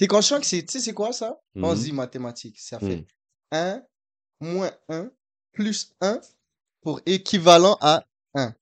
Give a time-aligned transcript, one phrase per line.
[0.00, 1.38] T'es conscient que c'est, tu sais, c'est quoi ça?
[1.56, 1.84] On se Mhm.
[1.84, 2.58] dit mathématiques.
[2.58, 2.86] Ça Mm.
[2.88, 3.06] fait
[3.52, 3.82] 1
[4.40, 5.10] moins 1
[5.52, 6.18] plus 1
[6.80, 8.54] pour équivalent à 1.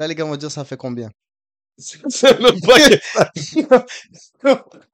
[0.00, 1.08] Là, les gars vont dire ça fait combien?
[2.10, 2.78] C'est même pas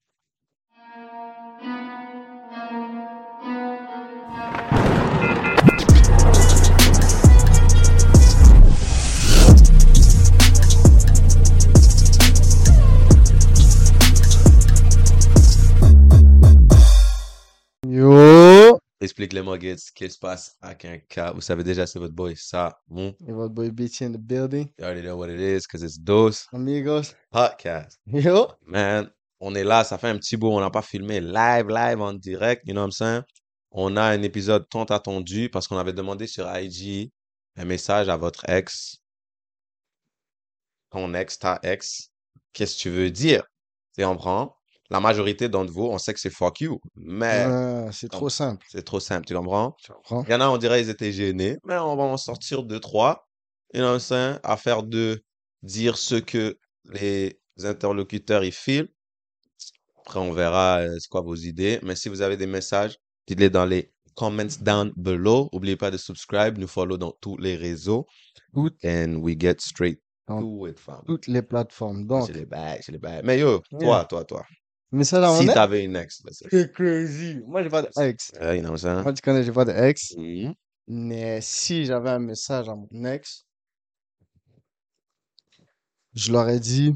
[19.07, 19.27] que- Yo!
[19.27, 21.33] Explique les Muggets, ce qui se passe un cas.
[21.33, 23.15] Vous savez déjà, c'est votre boy, ça, bon.
[23.27, 24.69] Et votre boy Bitchy in the building.
[24.79, 27.15] You already know what it is, because it's Dose Amigos.
[27.31, 27.99] Podcast.
[28.07, 28.49] Yo!
[28.67, 29.11] Man,
[29.41, 32.15] on est là, ça fait un petit bout, on n'a pas filmé live, live, en
[32.15, 33.23] direct, you know what I'm saying?
[33.71, 37.11] On a un épisode tant attendu parce qu'on avait demandé sur IG
[37.57, 38.97] un message à votre ex,
[40.91, 42.11] ton ex, ta ex,
[42.53, 43.45] qu'est-ce que tu veux dire?
[43.97, 44.56] Tu comprends?
[44.91, 48.65] La majorité d'entre vous, on sait que c'est fuck you, mais Ah, c'est trop simple.
[48.71, 49.75] c'est trop simple, tu comprends?
[49.83, 50.25] Tu comprends?
[50.25, 52.79] Il y en a, on dirait ils étaient gênés, mais on va en sortir deux,
[52.81, 53.27] trois,
[53.75, 54.39] you know what I'm saying?
[54.45, 55.23] À faire de
[55.63, 58.89] dire ce que les interlocuteurs ils filent.
[60.03, 61.81] Après, on verra euh, c'est quoi vos idées.
[61.83, 65.49] Mais si vous avez des messages, dites-les dans les comments down below.
[65.53, 68.07] N'oubliez pas de subscribe, nous follow dans tous les réseaux.
[68.55, 71.03] Toutes, And we get straight Dans to it, fam.
[71.07, 72.07] toutes les plateformes.
[72.07, 73.23] Donc, C'est les bails, c'est les bails.
[73.25, 74.45] Mais yo, toi, toi, toi.
[74.93, 77.41] Mais ça là, Si t'avais une ex, là, c'est- C'est crazy.
[77.47, 78.33] Moi, j'ai pas d'ex.
[79.03, 80.15] Moi, tu connais, j'ai pas d'ex.
[80.17, 80.55] Mhm.
[80.89, 83.45] Mais si j'avais un message à mon ex,
[86.15, 86.95] je leur ai dit,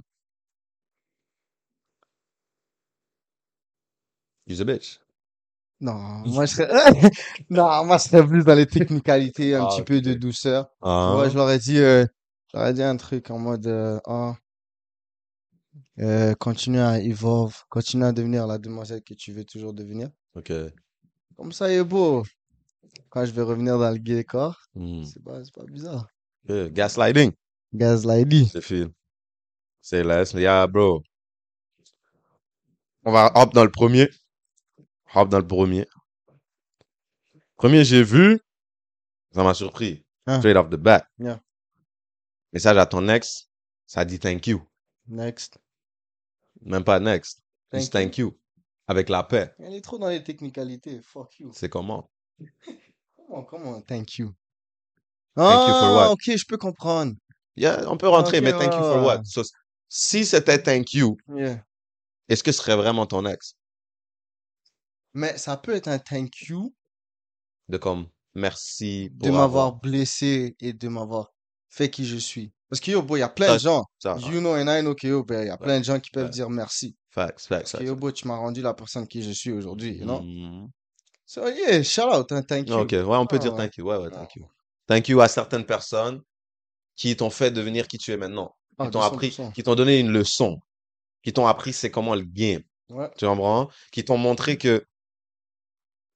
[4.47, 4.99] You's a bitch.
[5.81, 5.95] non,
[6.27, 6.69] moi, je serais,
[7.51, 10.69] non, moi, je serais plus dans les technicalités, un Ah, petit peu de douceur.
[10.83, 12.05] Ah, Ouais, je leur ai dit, euh,
[12.53, 14.35] je leur ai dit un truc en mode, euh, ah,
[15.99, 20.11] euh, continue à evolve, continue à devenir la demoiselle que tu veux toujours devenir.
[20.35, 20.53] ok.
[21.37, 22.23] Comme ça, il est beau.
[23.09, 25.05] Quand je vais revenir dans le gay corps, Hmm.
[25.05, 26.07] c'est pas, bizarre.
[26.49, 27.33] Yeah, Gaslighting.
[27.73, 28.49] Gaslighty.
[28.53, 28.89] C'est fil.
[29.81, 30.33] C'est less.
[30.33, 31.03] Yeah, bro.
[33.05, 34.09] On va hop dans le premier.
[35.15, 35.87] Hop dans le premier.
[37.57, 38.39] Premier, j'ai vu.
[39.33, 40.05] Ça m'a surpris.
[40.27, 40.39] Ah.
[40.39, 41.07] Straight off the bat.
[41.19, 41.41] Yeah.
[42.53, 43.49] Message à ton ex.
[43.87, 44.61] Ça dit thank you.
[45.11, 45.59] Next.
[46.63, 47.43] Même pas next.
[47.71, 48.39] Thank Juste thank you.
[48.87, 49.53] Avec la paix.
[49.59, 51.01] Elle est trop dans les technicalités.
[51.03, 51.51] Fuck you.
[51.53, 52.11] C'est comment?
[53.17, 54.35] Comment, comment, thank you.
[55.37, 56.13] Thank you for Ah, what?
[56.13, 57.15] ok, je peux comprendre.
[57.57, 59.23] Yeah, on peut rentrer, mais thank you for what?
[59.25, 59.43] So,
[59.89, 61.65] si c'était thank you, Yeah.
[62.29, 63.55] est-ce que ce serait vraiment ton ex?
[65.15, 66.75] Mais ça peut être un thank you
[67.69, 71.33] De comme, merci de pour m'avoir blessé et de m'avoir
[71.69, 72.53] fait qui je suis.
[72.71, 73.85] Parce que yo, il y a plein de gens.
[74.05, 76.31] You know and I know que yo, il y a plein de gens qui peuvent
[76.31, 76.97] dire merci.
[77.11, 80.05] facts, facts, Parce que yo, tu m'as rendu la personne qui je suis aujourd'hui, you
[80.05, 80.21] know?
[80.23, 80.69] Mhm.
[81.27, 82.75] So, yeah, shout out, hein, thank you.
[82.77, 83.59] Ok, ouais, on peut Ah, dire ouais.
[83.59, 83.85] thank you.
[83.87, 84.17] Ouais, ouais, Ah.
[84.19, 84.49] thank you.
[84.87, 86.21] Thank you à certaines personnes
[86.97, 88.57] qui t'ont fait devenir qui tu es maintenant.
[88.79, 89.51] Ah, Qui t'ont appris, 200%.
[89.53, 90.59] qui t'ont donné une leçon.
[91.23, 92.63] Qui t'ont appris c'est comment le game.
[93.17, 93.69] Tu comprends?
[93.93, 94.85] Qui t'ont montré que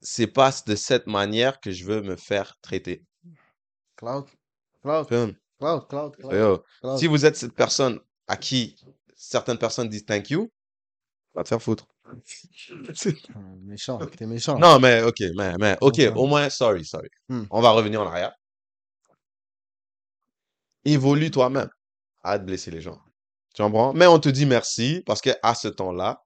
[0.00, 3.04] c'est pas de cette manière que je veux me faire traiter.
[3.97, 4.26] Cloud.
[4.82, 5.37] Cloud.
[5.59, 6.32] Cloud, cloud, cloud.
[6.34, 6.98] Yo, cloud.
[6.98, 8.76] Si vous êtes cette personne à qui
[9.16, 10.50] certaines personnes disent thank you,
[11.34, 11.87] va te faire foutre.
[13.62, 14.59] Méchant, t'es méchant.
[14.59, 17.09] Non, mais ok, mais, mais ok, au moins, sorry, sorry.
[17.28, 17.44] Hmm.
[17.50, 18.34] On va revenir en arrière.
[20.84, 21.70] Évolue toi-même.
[22.22, 23.00] Arrête de blesser les gens.
[23.54, 23.93] Tu comprends?
[23.94, 26.22] Mais on te dit merci parce que à ce temps-là,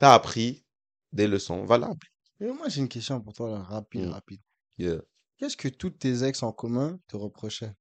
[0.00, 0.66] tu as appris
[1.12, 2.06] des leçons valables.
[2.40, 4.10] Et moi, j'ai une question pour toi, là, rapide, Mm.
[4.12, 4.40] rapide.
[4.78, 5.00] Yeah.
[5.38, 7.72] Qu'est-ce que toutes tes ex en commun te reprochaient?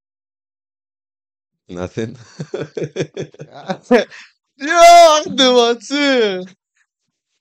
[1.69, 2.15] Nothing.
[4.57, 4.65] Yo,
[5.27, 6.53] de mentir!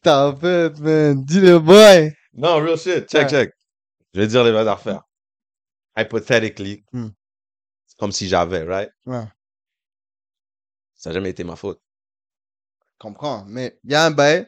[0.03, 1.25] T'as fait, man.
[1.25, 2.13] Dis le boy.
[2.35, 3.09] non, real shit.
[3.11, 3.29] Check, Ouais.
[3.31, 3.53] check.
[4.15, 5.03] Je vais dire les vraies affaires.
[5.97, 7.09] Hypothetically, Hmm.
[7.87, 8.91] c'est comme si j'avais, right?
[9.07, 9.25] Ouais,
[10.95, 11.81] Ça n'a jamais été ma faute.
[12.99, 13.45] comprends.
[13.47, 14.47] Mais il y a un bail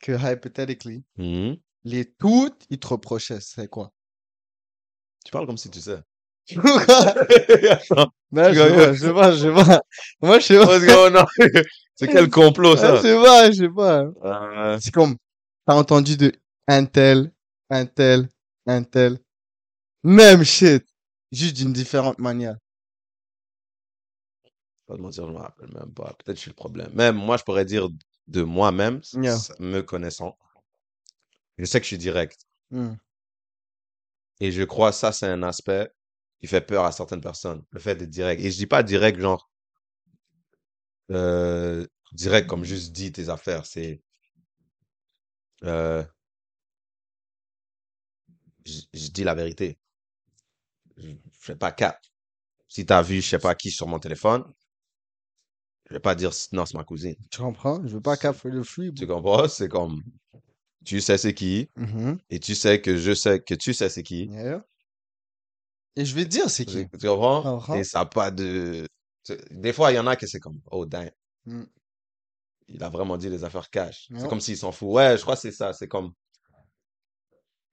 [0.00, 1.56] que, hypothetically, Mhm.
[1.84, 3.40] les toutes, ils te reprochaient.
[3.40, 3.92] C'est quoi?
[5.24, 6.00] Tu parles comme si tu sais.
[8.32, 9.80] non, je sais pas, je sais pas, je sais pas.
[10.22, 10.66] Moi, je sais pas.
[10.66, 11.26] What's going on?
[11.96, 13.02] C'est quel complot, Je ça?
[13.02, 14.04] sais pas, je sais pas.
[14.24, 15.16] Euh, C'est comme,
[15.66, 16.32] t'as entendu de
[16.68, 17.32] un tel,
[17.68, 18.28] un tel,
[18.66, 19.18] un tel.
[20.02, 20.84] Même shit.
[21.32, 22.56] Juste d'une différente manière.
[24.86, 26.14] pas te mentir, je me rappelle même pas.
[26.18, 26.90] Peut-être que je suis le problème.
[26.94, 27.88] Même moi, je pourrais dire
[28.26, 29.36] de moi-même, Yeah.
[29.58, 30.36] me connaissant.
[31.58, 32.40] Je sais que je suis direct.
[32.70, 32.94] Hmm.
[34.40, 35.90] Et je crois ça, c'est un aspect
[36.40, 37.62] qui fait peur à certaines personnes.
[37.70, 38.42] Le fait d'être direct.
[38.42, 39.50] Et je dis pas direct, genre,
[41.10, 43.66] euh, direct comme juste dis tes affaires.
[43.66, 44.02] C'est
[45.64, 46.04] Euh,
[48.64, 49.78] je je dis la vérité.
[50.96, 51.98] Je je fais pas cap.
[52.68, 54.44] Si t'as vu, je sais pas qui sur mon téléphone,
[55.88, 57.16] je vais pas dire non, c'est ma cousine.
[57.30, 57.82] Tu comprends?
[57.86, 59.48] Je veux pas cap the free, Tu comprends?
[59.48, 60.02] C'est comme,
[60.84, 62.18] tu sais c'est qui, Mhm.
[62.30, 64.30] et tu sais que je sais que tu sais c'est qui.
[64.30, 64.64] Yeah.
[65.96, 66.88] Et je vais te dire c'est qui?
[66.88, 67.74] Tu comprends?
[67.74, 68.86] Et ça pas de,
[69.50, 71.10] des fois, il y en a que c'est comme, oh, damn.
[71.46, 71.64] Mm.
[72.68, 74.08] Il a vraiment dit les affaires cash.
[74.16, 74.88] C'est comme s'il s'en fout.
[74.90, 75.72] Ouais, je crois que c'est ça.
[75.72, 76.12] C'est comme,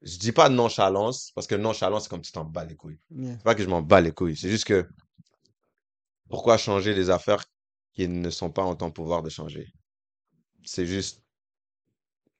[0.02, 3.00] je dis pas nonchalance, parce que nonchalance, c'est comme tu t'en bats les couilles.
[3.12, 3.34] Yeah.
[3.38, 4.36] C'est pas que je m'en bats les couilles.
[4.36, 4.90] C'est juste que,
[6.30, 7.44] pourquoi changer les affaires
[7.94, 9.72] qui ne sont pas en ton pouvoir de changer?
[10.64, 11.22] C'est juste,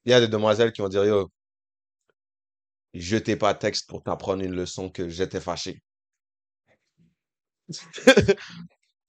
[0.06, 1.32] il y a des demoiselles qui vont dire, yo,
[3.00, 5.82] je t'ai pas texte pour t'apprendre une leçon que j'étais fâché.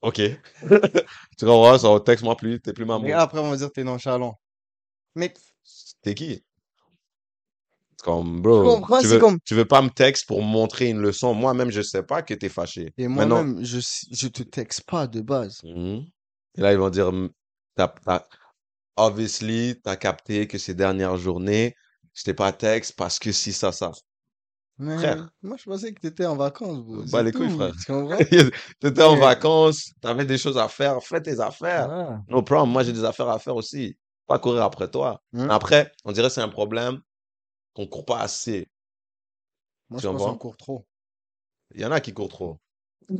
[0.02, 0.20] Ok.
[1.38, 1.78] Tu comprends?
[1.78, 3.12] Ça, texte-moi plus, t'es plus ma Mais mouche.
[3.12, 4.38] après, on va dire t'es nonchalant.
[5.14, 5.32] Mais
[6.02, 6.44] T'es qui?
[8.02, 9.38] Comme, tu bro, tu veux, comme.
[9.44, 11.34] tu veux pas me texte pour montrer une leçon?
[11.34, 12.92] Moi-même, je sais pas que t'es fâché.
[12.96, 13.80] Et moi-même, je,
[14.12, 15.60] je te texte pas de base.
[15.64, 16.04] Mhm.
[16.56, 17.10] Et là, ils vont dire,
[17.74, 17.92] t'as,
[18.96, 21.74] obviously, t'as capté que ces dernières journées,
[22.18, 23.92] je t'ai pas texte parce que si, ça, ça.
[24.78, 27.02] Mais Frère, moi, je pensais que t'étais en vacances, bro.
[27.12, 27.72] bah les couilles, frère.
[27.76, 28.16] Tu comprends?
[28.80, 31.86] T'étais en vacances, t'avais des choses à faire, fais tes affaires.
[31.88, 32.22] Voilà.
[32.28, 33.96] No problem, moi j'ai des affaires à faire aussi.
[34.26, 35.20] Pas courir après toi.
[35.34, 35.48] Hein?
[35.48, 37.00] Après, on dirait que c'est un problème
[37.72, 38.68] qu'on court pas assez.
[39.88, 40.86] Moi, Tu je pense qu'on court trop.
[41.74, 42.58] Il y en a qui courent trop.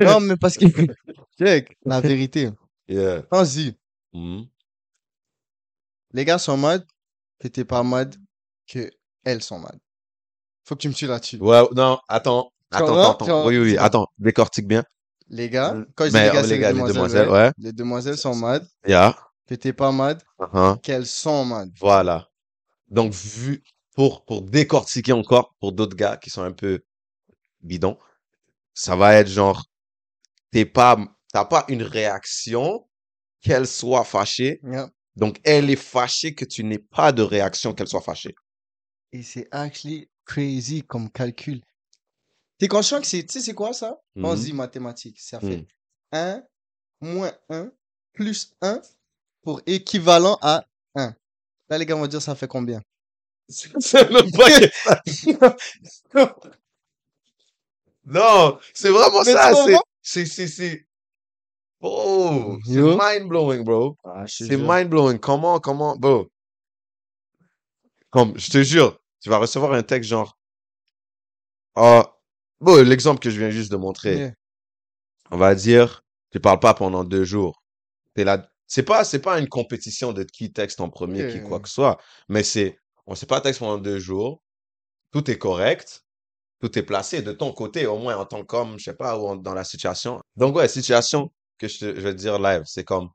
[0.00, 0.64] Non, mais parce que.
[1.38, 2.48] Check, la vérité.
[2.88, 3.20] Yeah.
[3.24, 3.76] Pense-y.
[4.14, 4.46] Mhm.
[6.12, 6.86] Les gars sont mad,
[7.40, 8.14] que t'es pas mad,
[8.68, 8.90] que
[9.24, 9.78] elles sont mad.
[10.64, 11.38] Faut que tu me suis là-dessus.
[11.38, 13.46] Ouais, non, attends, attends, attends.
[13.46, 14.84] Oui, oui, attends, décortique bien.
[15.28, 15.86] Les gars, Mm.
[15.94, 17.52] quand je dis les Mais gars, c'est les gars, les demoiselles, ouais.
[17.58, 19.16] Les demoiselles sont mad, Yeah.
[19.46, 20.80] que t'es pas mad, Uh-huh.
[20.80, 21.70] qu'elles sont mad.
[21.80, 22.28] Voilà.
[22.88, 23.62] Donc, vu,
[23.94, 26.80] pour, pour décortiquer encore, pour d'autres gars qui sont un peu
[27.62, 27.96] bidons,
[28.74, 29.64] ça va être genre,
[30.50, 30.96] t'es pas,
[31.32, 32.86] t'as pas une réaction,
[33.40, 34.60] qu'elle soit fâchée.
[34.64, 34.90] Yeah.
[35.16, 38.34] Donc, elle est fâchée que tu n'aies pas de réaction qu'elle soit fâchée.
[39.12, 41.60] Et c'est actually crazy comme calcul.
[42.58, 44.00] T'es conscient que c'est, tu sais, c'est quoi ça?
[44.16, 44.44] On se Mhm.
[44.46, 45.20] dit mathématiques.
[45.20, 45.48] Ça Mm.
[45.48, 45.66] fait
[46.12, 46.42] 1
[47.00, 47.70] moins 1
[48.12, 48.80] plus 1
[49.42, 50.64] pour équivalent à
[50.94, 51.14] 1.
[51.68, 52.80] Là, les gars vont dire ça fait combien?
[53.48, 54.70] C'est même pas que-
[58.04, 59.52] Non, c'est vraiment Mais ça.
[60.02, 60.86] C'est, c'est, c'est,
[61.82, 63.96] oh, c'est mind blowing, bro.
[64.04, 65.18] Ah, C'est mind blowing.
[65.18, 66.28] Comment, comment, bro?
[68.10, 70.38] Comme, je te jure, tu vas recevoir un texte genre,
[71.76, 72.12] ah,
[72.60, 74.32] bon, l'exemple que je viens juste de montrer, Yeah.
[75.30, 77.62] on va dire, tu parles pas pendant deux jours.
[78.14, 81.60] T'es là, c'est pas, c'est pas une compétition de qui texte en premier, qui quoi
[81.60, 81.98] que ce soit,
[82.28, 84.42] mais c'est, on sait pas texte pendant deux jours,
[85.12, 86.04] tout est correct,
[86.60, 89.28] tout est placé de ton côté, au moins en tant qu'homme, je sais pas, ou
[89.28, 90.20] en- dans la situation.
[90.36, 93.10] Donc ouais, situation que je, vais te dire live, c'est comme,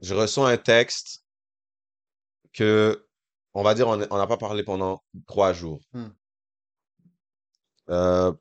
[0.00, 1.24] je reçois un texte
[2.52, 3.06] que,
[3.52, 5.80] on va dire, on n'a pas parlé pendant trois jours.
[5.92, 6.08] Hmm.
[7.90, 8.32] Euh,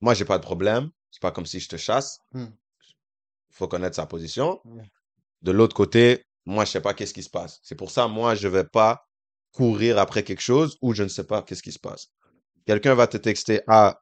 [0.00, 0.90] moi, j'ai pas de problème.
[1.10, 2.18] C'est pas comme si je te chasse.
[2.32, 2.46] Hmm.
[3.50, 4.60] Faut connaître sa position.
[5.42, 7.60] De l'autre côté, moi, je sais pas qu'est-ce qui se passe.
[7.62, 9.06] C'est pour ça, moi, je vais pas
[9.52, 12.08] courir après quelque chose où je ne sais pas qu'est-ce qui se passe.
[12.66, 14.00] Quelqu'un va te texter, ah,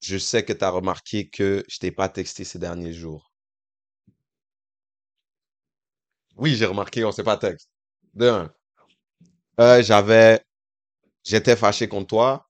[0.00, 3.32] je sais que tu as remarqué que je t'ai pas texté ces derniers jours.
[6.36, 7.68] Oui, j'ai remarqué, on s'est pas texte.
[8.14, 8.52] De un.
[9.60, 10.40] Euh, j'avais,
[11.24, 12.48] j'étais fâché contre toi,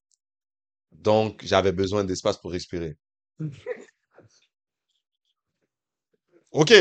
[0.92, 2.96] donc j'avais besoin d'espace pour respirer.
[6.50, 6.72] Ok.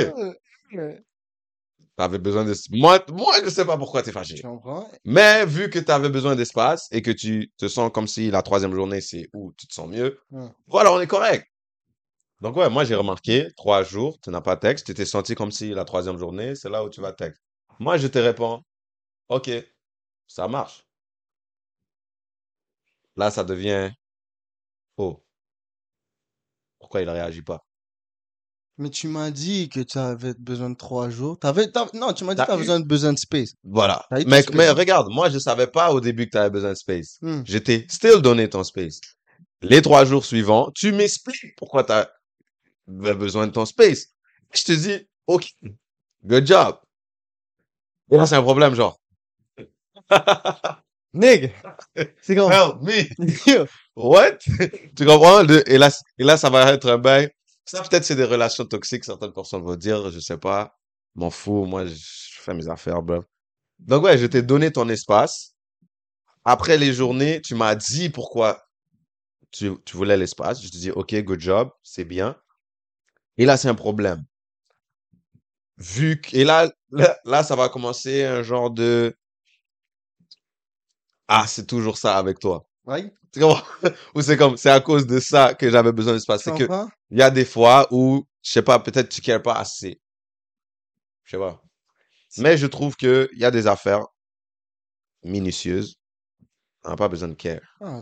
[1.97, 4.41] T'avais besoin de, moi, moi, je sais pas pourquoi t'es fâché.
[4.41, 4.89] Comprends?
[5.03, 8.41] Mais vu que tu avais besoin d'espace et que tu te sens comme si la
[8.43, 10.47] troisième journée, c'est où tu te sens mieux, Ouais.
[10.67, 11.47] voilà, on est correct.
[12.41, 15.51] Donc ouais, moi j'ai remarqué, trois jours, tu n'as pas texte, tu t'es senti comme
[15.51, 17.41] si la troisième journée, c'est là où tu vas texte.
[17.79, 18.61] Moi, je te réponds,
[19.29, 19.49] ok,
[20.27, 20.85] ça marche.
[23.17, 23.91] Là, ça devient,
[24.97, 25.23] oh,
[26.79, 27.66] pourquoi il réagit pas?
[28.79, 31.39] Mais tu m'as dit que tu avais besoin de trois jours.
[31.39, 33.53] T'avais, non, tu m'as dit que tu eu- besoin de besoin de space.
[33.63, 34.05] Voilà.
[34.12, 34.55] Mais, space.
[34.55, 37.17] mais regarde, moi, je savais pas au début que tu avais besoin de space.
[37.22, 39.00] Je t'ai still donné ton space.
[39.63, 42.07] Les trois jours suivants, tu m'expliques pourquoi tu as
[42.88, 44.10] besoin de ton space.
[44.53, 45.50] Je te dis, OK,
[46.24, 46.77] good job.
[48.12, 49.00] Et là, c'est un problème, genre,
[51.13, 51.50] Nigga!
[52.22, 53.65] C'est comme, help me.
[53.96, 54.38] What?
[54.96, 55.43] tu comprends?
[55.65, 57.29] Et là, et là, ça va être un bail.
[57.67, 60.77] Ça, peut-être, c'est des relations toxiques, certaines personnes vont dire, je sais pas,
[61.15, 63.24] m'en fous, moi, je fais mes affaires, bro.
[63.79, 65.53] Donc ouais, je t'ai donné ton espace.
[66.45, 68.65] Après les journées, tu m'as dit pourquoi
[69.51, 70.62] tu, voulais l'espace.
[70.62, 72.38] Je te dis, OK, good job, c'est bien.
[73.38, 74.24] Et là, c'est un problème.
[75.77, 79.15] Vu que, et là, là, là, ça va commencer un genre de,
[81.27, 82.65] ah, c'est toujours ça avec toi.
[82.86, 83.63] Ouais, Tu comprends?
[84.15, 86.43] Ou c'est comme, c'est à cause de ça que j'avais besoin d'espace.
[86.43, 86.89] C'est que, comprends?
[87.12, 90.00] il y a des fois où, je sais pas, peut-être tu cares pas assez.
[91.24, 91.62] Je sais pas.
[92.39, 94.05] Mais je trouve que il y a des affaires
[95.24, 95.96] minutieuses.
[96.84, 97.62] On n'a pas besoin de care.
[97.81, 98.01] Ah,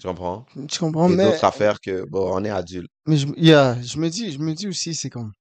[0.00, 0.46] Tu comprends?
[0.68, 2.90] tu comprends, Et mais, d'autres affaires que, bon, on est adulte.
[3.06, 5.32] mais je, yeah, je me dis, je me dis aussi, c'est comme,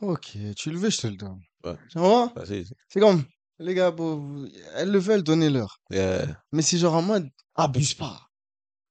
[0.00, 1.40] ok, tu le veux, je te le donne.
[1.64, 1.76] Ouais.
[1.90, 3.24] Tu c'est- C'est comme,
[3.60, 5.80] les gars, bon, elles le veulent, donnez-leur.
[5.90, 6.26] Yeah.
[6.52, 8.20] Mais c'est genre en mode, abuse pas.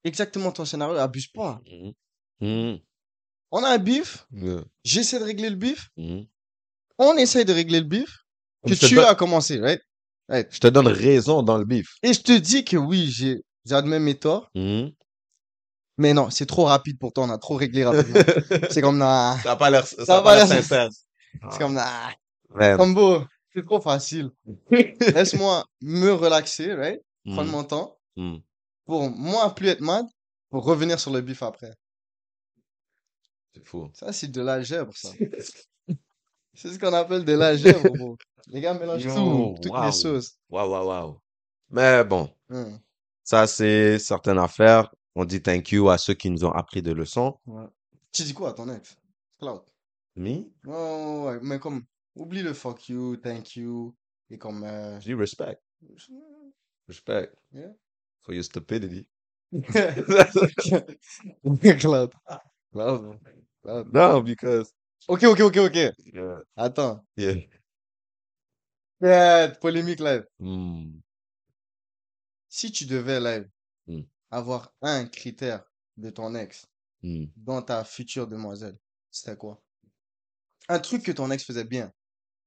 [0.04, 1.60] Exactement ton scénario, abuse pas.
[1.70, 1.94] Mhm.
[2.42, 2.80] Mhm.
[3.52, 4.64] On a un bif, Yeah.
[4.84, 6.26] j'essaie de régler le bif, Mhm.
[7.00, 8.10] on essaie de régler le bif,
[8.66, 9.82] que tu donne- as commencé, right?
[10.30, 10.48] Right.
[10.54, 11.96] Je te donne raison dans le bif.
[12.04, 14.50] Et je te dis que oui, j'ai, j'admets mes torts,
[15.98, 18.14] mais non, c'est trop rapide pour toi, on a trop réglé rapidement.
[18.72, 20.90] c'est comme, nah, Ça n'a pas l'air- sincère.
[21.52, 22.12] c'est comme, nah,
[22.56, 22.78] Man.
[22.78, 24.32] comme beau, c'est trop facile.
[24.72, 27.02] Laisse-moi me relaxer, right?
[27.26, 27.52] Prendre Mhm.
[27.52, 28.42] mon temps, Mhm.
[28.86, 30.06] pour moi plus être mad,
[30.50, 31.74] pour revenir sur le bif après.
[33.54, 33.90] C'est fou.
[33.94, 35.10] Ça, c'est de l'algèbre, ça.
[36.54, 38.18] c'est ce qu'on appelle de l'algèbre, bro.
[38.48, 39.86] Les gars mélangent Yo, tout, toutes wow.
[39.86, 40.38] les sauces.
[40.50, 41.22] Waouh, waouh, waouh.
[41.70, 42.80] Mais bon, Hum,
[43.24, 44.94] ça, c'est certaines affaires.
[45.16, 47.38] On dit thank you à ceux qui nous ont appris des leçons.
[47.46, 47.66] ouais.
[48.12, 48.98] Tu dis quoi à ton ex?
[49.40, 49.62] Cloud.
[50.16, 50.46] Me?
[50.66, 51.84] Ouais, ouais, mais comme,
[52.16, 53.96] oublie le fuck you, thank you,
[54.30, 55.60] et comme, euh, Je dis respect.
[56.88, 57.32] Respect.
[57.54, 57.72] Yeah.
[58.22, 59.08] For your stupidity.
[61.80, 62.14] Cloud.
[62.72, 63.20] Cloud.
[63.64, 63.94] Cloud.
[63.94, 64.74] no, because.
[65.08, 65.76] Ok, ok, ok, ok.
[66.14, 66.40] Yeah.
[66.56, 67.02] Attends.
[67.18, 67.36] yeah.
[69.02, 70.26] Yeah, polémique live.
[70.40, 71.00] Hmm.
[72.50, 73.50] Si tu devais live
[73.88, 74.02] Hmm.
[74.30, 75.64] avoir un critère
[75.98, 76.68] de ton ex
[77.02, 77.26] Hmm.
[77.38, 78.78] dans ta future demoiselle,
[79.10, 79.62] c'était quoi?
[80.68, 81.92] Un truc que ton ex faisait bien.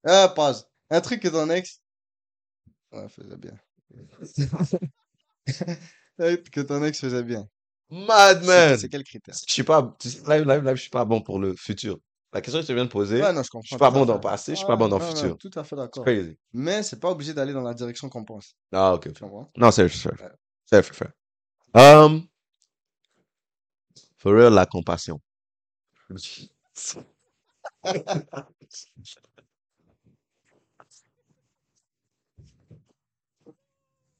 [0.04, 0.66] Ah, pause.
[0.90, 1.80] Un truc que ton ex
[2.92, 3.54] ouais, faisait bien.
[6.18, 7.48] Que ton ex faisait bien.
[7.90, 8.78] Madman!
[8.78, 9.34] c'est quel critère?
[9.46, 9.96] Je suis pas,
[10.28, 11.98] live, live, live, je suis pas bon pour le futur.
[12.32, 13.62] La question que tu viens de poser, Ouais, non, je comprends.
[13.64, 15.36] je suis pas bon dans le passé, je suis pas bon dans le futur.
[15.36, 16.04] tout à fait d'accord.
[16.04, 16.38] crazy.
[16.52, 18.54] Mais c'est pas obligé d'aller dans la direction qu'on pense.
[18.72, 19.12] Ah, ok.
[19.12, 19.24] Tu?
[19.56, 19.90] Non, c'est Ouais.
[20.64, 21.12] c'est fair, fair.
[21.74, 22.26] Um,
[24.16, 25.20] for real, la compassion.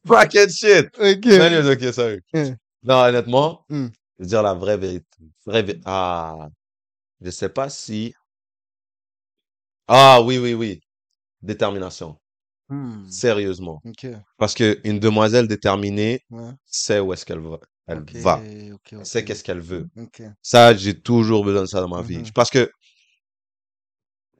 [0.07, 0.87] Fucking shit!
[0.99, 1.27] Ok.
[1.27, 2.21] Anyways, ok, sorry.
[2.35, 2.57] Yeah.
[2.83, 3.89] Non, honnêtement, Hmm.
[4.19, 5.07] je veux dire la vraie vérité.
[5.47, 6.49] Vraie vé- Ah,
[7.21, 8.15] je sais pas si.
[9.89, 10.81] Ah, oui, oui, oui.
[11.43, 12.17] Détermination.
[12.69, 13.09] Hmm.
[13.09, 13.81] Sérieusement.
[13.85, 14.07] Ok.
[14.39, 16.51] Parce que une demoiselle déterminée Ouais.
[16.65, 17.59] sait où est-ce qu'elle va.
[17.87, 18.41] Elle va.
[18.45, 19.89] Elle sait qu'est-ce qu'elle veut.
[20.41, 22.19] Ça, j'ai toujours besoin de ça dans ma vie.
[22.19, 22.31] Mhm.
[22.33, 22.71] Parce que,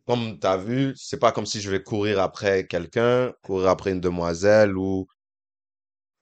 [0.07, 3.91] comme tu as vu, c'est pas comme si je vais courir après quelqu'un, courir après
[3.93, 5.07] une demoiselle ou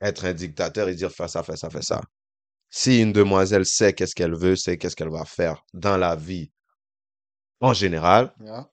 [0.01, 2.01] être un dictateur et dire fais ça, fais ça, fais ça.
[2.71, 6.51] Si une demoiselle sait qu'est-ce qu'elle veut, sait qu'est-ce qu'elle va faire dans la vie,
[7.61, 8.71] en général, Yeah.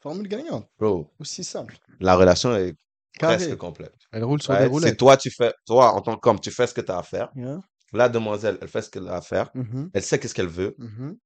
[0.00, 0.68] Formule gagnante.
[0.78, 1.78] bro, Aussi simple.
[2.00, 2.74] la relation est
[3.18, 3.36] Carré.
[3.36, 3.94] presque complète.
[4.10, 4.96] Elle roule sur Ouais, des c'est roulettes.
[4.98, 7.30] toi, tu fais, toi, en tant qu'homme, tu fais ce que tu as à faire.
[7.36, 7.60] Yeah.
[7.92, 9.50] La demoiselle, elle fait ce qu'elle a à faire.
[9.54, 9.90] Mhm.
[9.94, 10.74] Elle sait qu'est-ce qu'elle veut.
[10.78, 11.16] Mhm.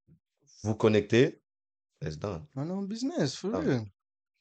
[0.64, 1.40] Vous connectez.
[2.04, 2.44] It's done.
[2.54, 3.84] Man, business, for real.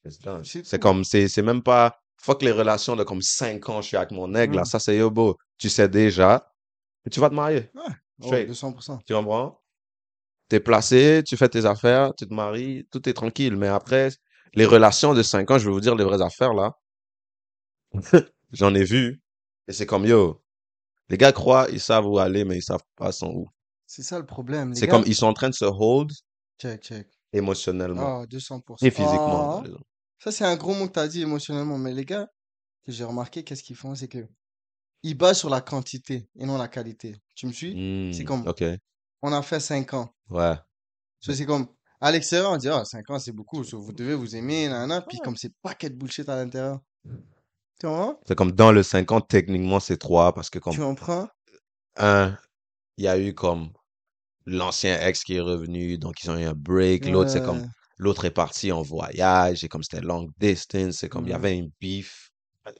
[0.04, 0.44] It's done.
[0.44, 3.88] C'est C'est comme, c'est, c'est même pas, fuck les relations de comme 5 ans, je
[3.88, 4.62] suis avec mon aigle, là.
[4.62, 4.66] Mm.
[4.66, 5.38] Ça, c'est yo, beau.
[5.58, 6.52] Tu sais déjà.
[7.06, 7.70] Et tu vas te marier.
[7.76, 7.82] Oh,
[8.26, 8.50] Straight.
[8.50, 9.00] 200%.
[9.06, 9.60] Tu comprends?
[10.48, 13.56] T'es placé, tu fais tes affaires, tu te maries, tout est tranquille.
[13.56, 14.10] Mais après,
[14.54, 16.72] les relations de 5 ans, je vais vous dire les vraies affaires, là.
[18.52, 19.22] J'en ai vu.
[19.68, 20.42] Et c'est comme, yo,
[21.10, 23.48] les gars croient, ils savent où aller, mais ils savent pas sont où.
[23.88, 24.74] C'est ça le problème.
[24.76, 24.94] C'est gars.
[24.94, 26.12] comme, ils sont en train de se hold
[26.60, 27.08] Check, check.
[27.34, 28.78] émotionnellement Ah, 200%.
[28.86, 29.64] et physiquement.
[29.66, 29.70] Ah.
[30.20, 31.78] Ça, c'est un gros mot que tu as dit émotionnellement.
[31.78, 32.28] Mais les gars,
[32.86, 33.96] que j'ai remarqué, qu'est-ce qu'ils font?
[33.96, 34.28] C'est que
[35.04, 37.16] ils basent sur la quantité et non la qualité.
[37.36, 37.72] Tu me suis?
[38.14, 38.64] C'est Hmm, comme- Ok,
[39.22, 40.14] On a fait 5 ans.
[40.30, 40.56] ouais.
[41.20, 41.68] So, c'est comme,
[42.02, 43.64] à l'extérieur, on dit, ah, 5 ans, c'est beaucoup.
[43.64, 45.02] So, vous devez vous aimer, nanana.
[45.02, 46.80] Puis comme c'est paquet de bullshit à l'intérieur.
[47.80, 48.20] Tu comprends?
[48.28, 51.28] C'est comme dans le 5 ans, techniquement, c'est 3 parce que comme Tu comprends?
[51.98, 52.38] un,
[52.98, 53.70] il y a eu comme
[54.46, 57.06] l'ancien ex qui est revenu, donc ils ont eu un break.
[57.08, 57.68] L'autre, c'est comme.
[57.98, 61.36] L'autre est parti en voyage, et comme c'était long distance, c'est comme il y Ouais.
[61.36, 62.30] avait une beef.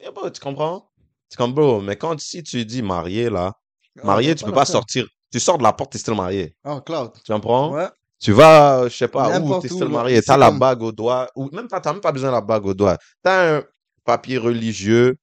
[0.00, 0.90] Eh, bro, tu comprends?
[1.28, 3.52] C'est comme, bro, mais quand si tu dis marié, là,
[3.98, 5.06] Ah, marié, tu peux pas sortir.
[5.32, 6.54] Tu sors de la porte, t'es still marié.
[6.64, 7.12] Oh, Cloud.
[7.24, 7.72] Tu comprends?
[7.72, 7.88] Ouais.
[8.20, 11.50] Tu vas, je sais pas, où t'es là, marié, t'as la bague au doigt, ou
[11.50, 12.96] même pas, t'as même pas besoin de la bague au doigt.
[13.22, 13.64] T'as un
[14.04, 15.16] papier religieux,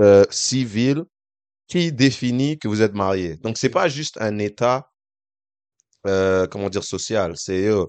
[0.00, 1.04] euh, civil,
[1.66, 3.36] qui définit que vous êtes marié.
[3.38, 4.88] Donc, c'est pas juste un état,
[6.06, 7.36] euh, comment dire, social.
[7.36, 7.84] C'est euh,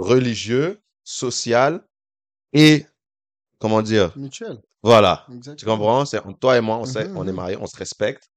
[0.00, 1.82] religieux, social
[2.52, 2.86] et,
[3.58, 4.60] comment dire, Mutuel.
[4.82, 5.26] voilà.
[5.56, 6.04] Tu comprends?
[6.04, 8.30] C'est, toi et moi, on sait, Mhm, on est mariés, on se respecte.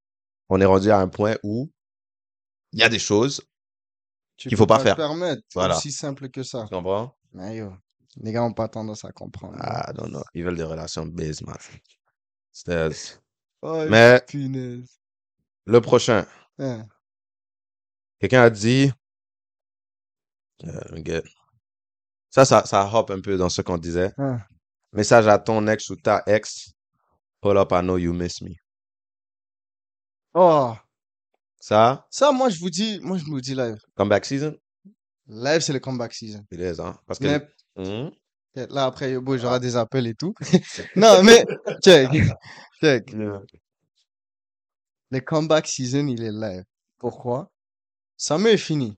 [0.50, 1.72] On est rendu à un point où
[2.74, 3.42] il y a des choses,
[4.38, 4.96] qu'il faut peux pas te faire.
[4.96, 5.44] permettre.
[5.54, 5.78] Voilà.
[5.78, 6.66] Aussi simple que ça.
[6.68, 7.16] tu comprends?
[7.32, 7.74] Mais yo,
[8.18, 9.56] les gars ont pas tendance à comprendre.
[9.60, 10.24] Ah, non, non.
[10.34, 11.56] Ils veulent des relations base, man.
[12.52, 13.20] C'est-
[13.66, 15.00] Oh, Mais punaise.
[15.66, 16.26] le prochain,
[16.60, 16.86] Hein.
[18.20, 18.92] quelqu'un a dit,
[20.66, 21.22] euh.
[22.34, 24.12] Ça, ça, ça hop un peu dans ce qu'on disait.
[24.18, 24.40] Hein.
[24.92, 26.72] Message à ton ex ou ta ex.
[27.42, 28.56] Pull up, I know you miss me.
[30.34, 30.74] Oh,
[31.60, 33.78] Ça, ça, moi, je vous dis, moi, je vous dis live.
[33.96, 34.56] comeback season?
[35.28, 36.44] Live, c'est le comeback season.
[36.50, 36.98] Il est, hein?
[37.06, 37.40] Parce que, Mais
[38.52, 40.34] peut-être là, après, Yobo, j'aurai des appels et tout.
[40.96, 41.46] non, mais,
[41.84, 42.10] check,
[42.82, 43.14] check.
[43.14, 46.64] Le comeback season, il est live.
[46.98, 47.52] Pourquoi?
[48.18, 48.98] Summer est fini.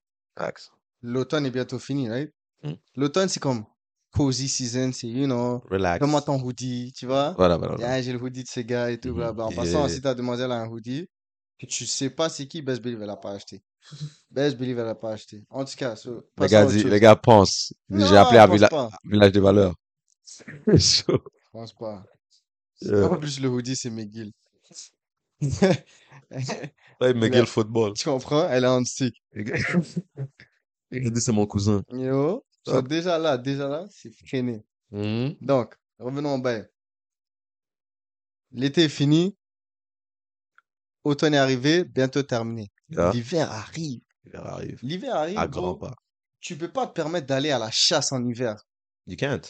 [1.02, 2.32] L'automne est bientôt fini, right?
[2.66, 2.74] Mm.
[2.96, 3.64] L'automne, c'est comme
[4.12, 6.00] cozy season, c'est, you know, Relax.
[6.00, 7.34] comment ton hoodie, tu vois?
[7.38, 8.02] Voilà, voilà, voilà.
[8.02, 9.16] J'ai le hoodie de ces gars et tout, Mhm.
[9.16, 9.46] blablabla.
[9.46, 11.08] En passant, si ta demoiselle a un hoodie,
[11.60, 13.62] que tu sais pas c'est qui, Best Believe, elle l'a pas acheté.
[14.32, 15.44] Best Believe, elle l'a pas acheté.
[15.50, 17.74] En tout cas, so, Les gars, dit- les gars pensent.
[17.90, 18.90] J'ai appelé à pense Villa- pas.
[19.04, 19.76] Village des Valeurs.
[20.68, 21.04] Je
[21.52, 22.04] pense pas.
[22.82, 23.06] Yeah.
[23.12, 24.32] En plus, le hoodie, c'est McGill.
[25.42, 27.94] Ouais, Il McGill Football.
[27.94, 28.48] tu comprends?
[28.50, 29.16] Elle est en stick.
[30.92, 31.82] Il dit c'est mon cousin.
[31.92, 32.45] Yo.
[32.66, 34.66] So, déjà là, déjà là, c'est freiné.
[34.92, 35.36] Mhm.
[35.42, 36.68] Donc, revenons au bail.
[38.52, 39.36] L'été est fini.
[41.04, 42.72] Automne est arrivé, bientôt terminé.
[42.90, 43.12] Yeah.
[43.12, 44.02] L'hiver arrive.
[44.26, 44.80] Il arrive.
[44.82, 45.94] L'hiver arrive, À grands pas.
[46.40, 48.56] Tu peux pas te permettre d'aller à la chasse en hiver.
[49.08, 49.42] You can't.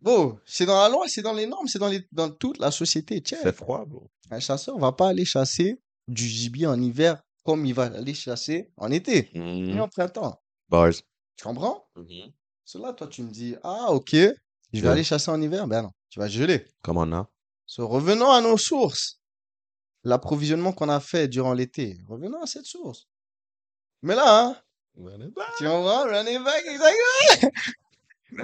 [0.00, 2.70] Bon, c'est dans la loi, c'est dans les normes, c'est dans, les, dans toute la
[2.70, 3.22] société.
[3.24, 4.10] Fait froid, bro.
[4.30, 8.70] un chasseur va pas aller chasser du gibier en hiver comme il va aller chasser
[8.76, 9.80] en été ni Mhm.
[9.80, 10.40] en printemps.
[10.68, 10.92] Bars.
[11.36, 11.88] Tu comprends?
[12.66, 14.10] Cela, toi, tu me dis, ah, ok,
[14.72, 15.66] je vais aller chasser en hiver.
[15.68, 16.66] Ben non, tu vas geler.
[16.82, 17.26] Come on now.
[17.64, 19.20] So, revenons à nos sources.
[20.02, 21.96] L'approvisionnement qu'on a fait durant l'été.
[22.08, 23.06] Revenons à cette source.
[24.02, 24.56] Mais là, hein,
[25.58, 26.04] tu comprends?
[26.04, 27.52] Running back, exactement.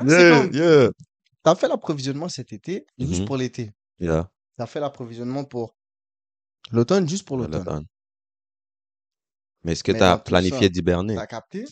[0.09, 0.91] Yeah, comme, yeah.
[1.43, 3.27] t'as fait l'approvisionnement cet été juste Mhm.
[3.27, 3.73] pour l'été.
[3.99, 4.31] Yeah.
[4.57, 5.75] T'as fait l'approvisionnement pour
[6.71, 7.87] l'automne juste pour l'automne.
[9.65, 11.17] Mais est-ce que tu as planifié d'hiberner?
[11.17, 11.65] T'as capté?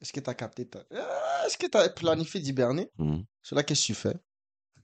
[0.00, 0.66] Est-ce que t'as capté?
[0.68, 2.88] ta- Ah, Est-ce que t'as planifié d'hiberner?
[3.42, 4.14] Cela, qu'est-ce que tu fais?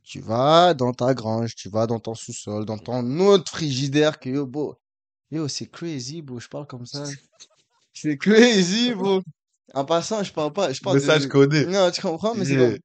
[0.02, 4.28] Tu vas dans ta grange, tu vas dans ton sous-sol, dans ton autre frigidaire que
[4.30, 4.76] yo, bro.
[5.30, 6.40] Yo, c'est crazy, bro.
[6.40, 7.04] Je parle comme ça.
[7.94, 9.22] C'est crazy, bro.
[9.74, 11.28] En passant, je parle pas, je parle Message de...
[11.28, 11.66] codé.
[11.66, 12.76] Non, tu comprends, mais c'est comme,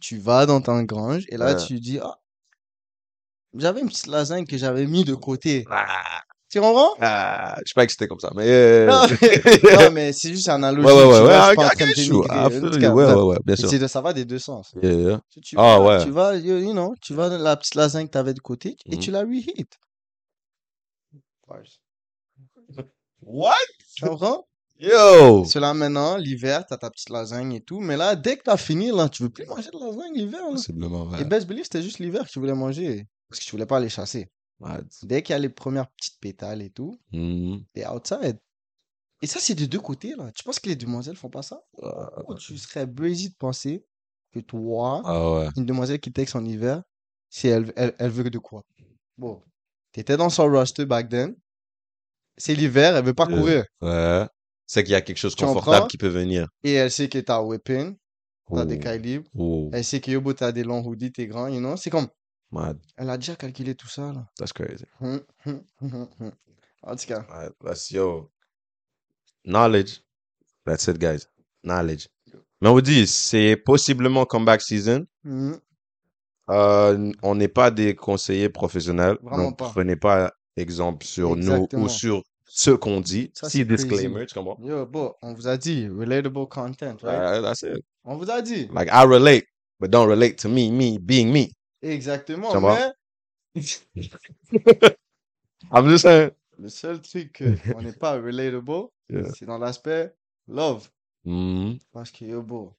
[0.00, 1.66] tu vas dans ta grange et là, Ouais.
[1.66, 2.18] tu dis, ah,
[3.54, 5.66] j'avais une petite lasagne que j'avais mis de côté.
[5.70, 6.94] Ah, Tu comprends?
[7.00, 8.86] ah, je sais pas que c'était comme ça, mais yeah.
[8.86, 10.86] Non, mais, non, mais c'est juste une analogie.
[10.86, 13.16] Ouais, ouais, ouais, ouais, suis Ouais, bref.
[13.16, 13.70] ouais, ouais, bien sûr.
[13.70, 14.74] c'est de- ça va des deux sens.
[14.82, 15.20] Yeah, yeah.
[15.30, 16.04] Tu, tu Ah, vas, ouais.
[16.04, 18.40] tu vas, you, you know, tu vas dans la petite lasagne que tu avais de
[18.40, 19.00] côté et Mhm.
[19.00, 19.78] tu la reheat.
[23.22, 23.54] What?
[23.96, 24.44] Tu comprends?
[24.78, 25.44] Yo!
[25.44, 27.80] Cela maintenant, l'hiver, tu as ta petite lasagne et tout.
[27.80, 30.40] Mais là, dès que tu as fini, là, tu veux plus manger de lasagne l'hiver.
[30.42, 30.50] là.
[30.52, 31.24] Possiblement, Et.
[31.24, 33.06] Best Believe, c'était juste l'hiver que tu voulais manger.
[33.28, 34.28] Parce que tu voulais pas aller chasser.
[34.62, 34.78] Ouais.
[35.02, 36.98] Dès qu'il y a les premières petites pétales et tout,
[37.74, 38.38] t'es outside.
[39.20, 40.30] Et ça, c'est des deux côtés, là.
[40.32, 41.62] Tu penses que les demoiselles font pas ça?
[42.38, 43.84] Tu serais brazy de penser
[44.32, 45.48] que toi, Ah ouais.
[45.56, 46.82] une demoiselle qui texte en hiver,
[47.28, 48.64] si elle, elle, elle veut de quoi?
[49.18, 49.42] Bon,
[49.92, 51.36] t'étais dans son roster back then.
[52.36, 53.38] C'est l'hiver, elle veut pas Yeah.
[53.38, 53.64] courir.
[53.82, 54.26] Ouais.
[54.66, 56.48] C'est qu'il y a quelque chose de confortable qui peut venir.
[56.64, 57.96] Et elle sait que t'as whipping,
[58.52, 58.80] t'as des Oh.
[58.80, 59.28] calibres.
[59.36, 59.70] Oh.
[59.72, 61.76] Elle sait que Yobo, t'as des longs hoodies, t'es grand, you know?
[61.76, 62.08] C'est comme,
[62.52, 62.78] Mad.
[62.96, 64.26] elle a déjà calculé tout ça, là.
[64.38, 64.84] That's crazy.
[65.00, 66.32] Hum, hum, hum.
[66.82, 67.24] En tout cas,
[67.64, 68.30] that's yo.
[69.44, 70.00] Knowledge.
[70.64, 71.26] That's it, guys.
[71.64, 72.08] Knowledge.
[72.60, 75.06] Mais on vous dit, c'est possiblement comeback season.
[75.24, 75.58] hum,
[76.50, 79.16] Euh, on n'est pas des conseillers professionnels.
[79.22, 79.70] Vraiment donc pas.
[79.70, 81.84] prenez pas exemple sur nous Exactement.
[81.84, 83.30] ou sur ce qu'on dit.
[83.34, 84.58] Ça, si disclaimer, tu comprends?
[84.60, 87.04] yo, bon, on vous a dit, relatable content, right?
[87.04, 87.82] Ouais, that's it.
[88.04, 88.68] On vous a dit.
[88.74, 89.46] Like, I relate,
[89.80, 91.52] but don't relate to me, me being me.
[91.82, 92.92] Exactement, mais
[95.72, 96.30] I'm just saying.
[96.58, 99.30] le seul truc que on n'est pas relatable, Yeah.
[99.34, 100.14] c'est dans l'aspect
[100.48, 100.88] love.
[101.24, 101.78] Mhm.
[101.92, 102.74] Parce que, yo, bro,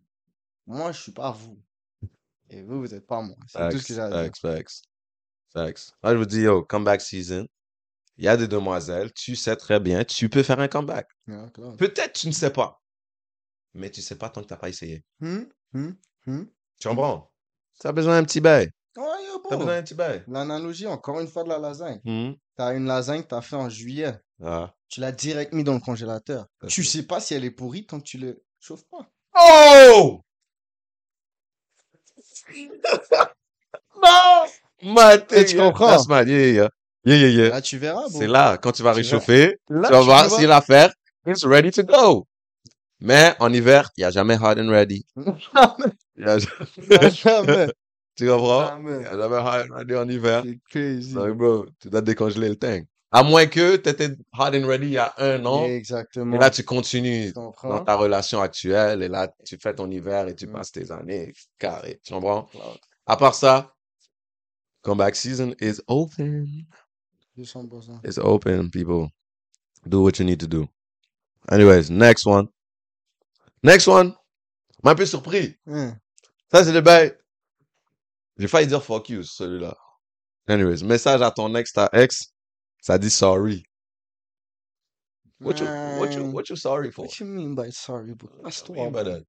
[0.66, 1.62] moi, je suis pas vous.
[2.50, 3.36] Et vous, vous êtes pas moi.
[3.48, 4.20] C'est tout ce que j'ai à dire.
[4.20, 4.84] facts, facts.
[5.54, 5.94] Facts.
[6.04, 7.48] Moi, je vous dis, yo, comeback season.
[8.18, 11.08] Il y a des demoiselles, tu sais très bien, tu peux faire un comeback.
[11.28, 11.52] Yeah.
[11.78, 12.80] Peut-être tu ne sais pas.
[13.76, 15.04] mais tu sais pas tant que t'as pas essayé.
[15.20, 15.92] Hmm, hmm.
[16.80, 17.32] Tu comprends?
[17.80, 18.70] T'as besoin d'un petit bail.
[18.96, 19.58] Ouais, yo, T'as bro.
[19.60, 20.24] besoin d'un petit bail?
[20.28, 22.00] L'analogie, encore une fois, de la lasagne.
[22.06, 22.36] Mhm.
[22.56, 24.14] T'as une lasagne que t'as fait en juillet.
[24.44, 24.72] Ah.
[24.88, 26.46] Tu l'as direct mis dans le congélateur.
[26.62, 29.08] Ça, Tu c'est- sais pas si elle est pourrie tant que tu le chauffes pas.
[29.40, 30.22] Oh!
[34.04, 34.46] non!
[34.94, 35.98] Maté, tu comprends?
[36.10, 36.70] Yeah, yeah,
[37.06, 37.50] yeah, yeah, yeah.
[37.50, 38.08] Là, tu verras.
[38.10, 40.94] C'est là, quand tu vas Tu réchauffer, tu vas voir si l'affaire
[41.26, 42.28] is ready to go.
[43.00, 45.06] Mais en hiver, il n'y a jamais hot and ready.
[45.16, 47.68] Y a jamais- Jamais.
[48.16, 48.68] tu comprends?
[48.68, 48.92] Jamais.
[48.94, 50.44] Il n'y a jamais hot and ready en hiver.
[50.46, 51.14] C'est crazy.
[51.14, 52.86] Donc, bro, tu dois décongeler le tank.
[53.12, 55.66] À moins que tu étais hot and ready il y a un an.
[55.66, 56.36] Exactement.
[56.36, 59.04] Et là, tu continues Tu dans ta relation actuelle.
[59.04, 60.52] Et là, tu fais ton hiver et tu Mm.
[60.54, 62.00] passes tes années carré.
[62.04, 62.50] Tu comprends?
[62.56, 62.62] Wow.
[63.06, 63.74] À part ça,
[64.82, 66.48] comeback season is open.
[67.38, 68.00] 200%.
[68.04, 69.10] It's open, people.
[69.86, 70.68] Do what you need to do.
[71.50, 72.48] Anyways, next one.
[73.64, 74.14] Next one.
[74.84, 75.56] M'a un peu surpris.
[75.68, 75.96] Hein.
[76.52, 77.14] Ça, c'est le bail.
[78.38, 79.76] J'ai failli dire fuck you, celui-là.
[80.48, 82.26] Anyways, message à ton ex, ta ex.
[82.82, 83.64] Ça dit sorry.
[85.40, 85.68] What you,
[86.00, 87.06] what you, what you sorry for?
[87.06, 88.30] what you mean by sorry, bro?
[88.38, 89.24] What That's you toi, mean by that?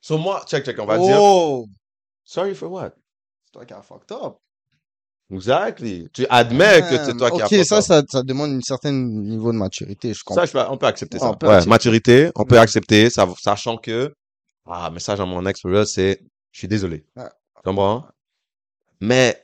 [0.00, 1.66] So moi, check, check, on va dire Oh!
[2.24, 2.90] sorry for what?
[3.44, 4.38] C'est toi qui as fucked up.
[5.30, 6.08] Exactly.
[6.12, 7.82] Tu admets que c'est toi qui as Ok, fucked ça, up.
[7.84, 10.42] ça, ça demande un certain niveau de maturité, je comprends.
[10.42, 11.32] Ça, je peux- on peut accepter ça.
[11.34, 11.70] peut ouais, accepter.
[11.70, 12.58] maturité, on peut Mm.
[12.58, 14.12] accepter, ça, sachant que,
[14.66, 16.20] ah, message à mon ex, c'est,
[16.52, 17.06] je suis désolé.
[17.16, 17.28] Ouais.
[17.64, 18.06] Tu comprends?
[19.00, 19.42] Mais,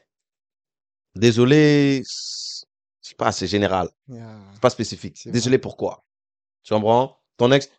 [1.15, 4.39] désolé, c'est pas, c'est général, Yeah.
[4.53, 5.27] c'est pas spécifique.
[5.31, 6.05] Désolé pourquoi?
[6.63, 7.19] Tu comprends?
[7.39, 7.71] Ton ex,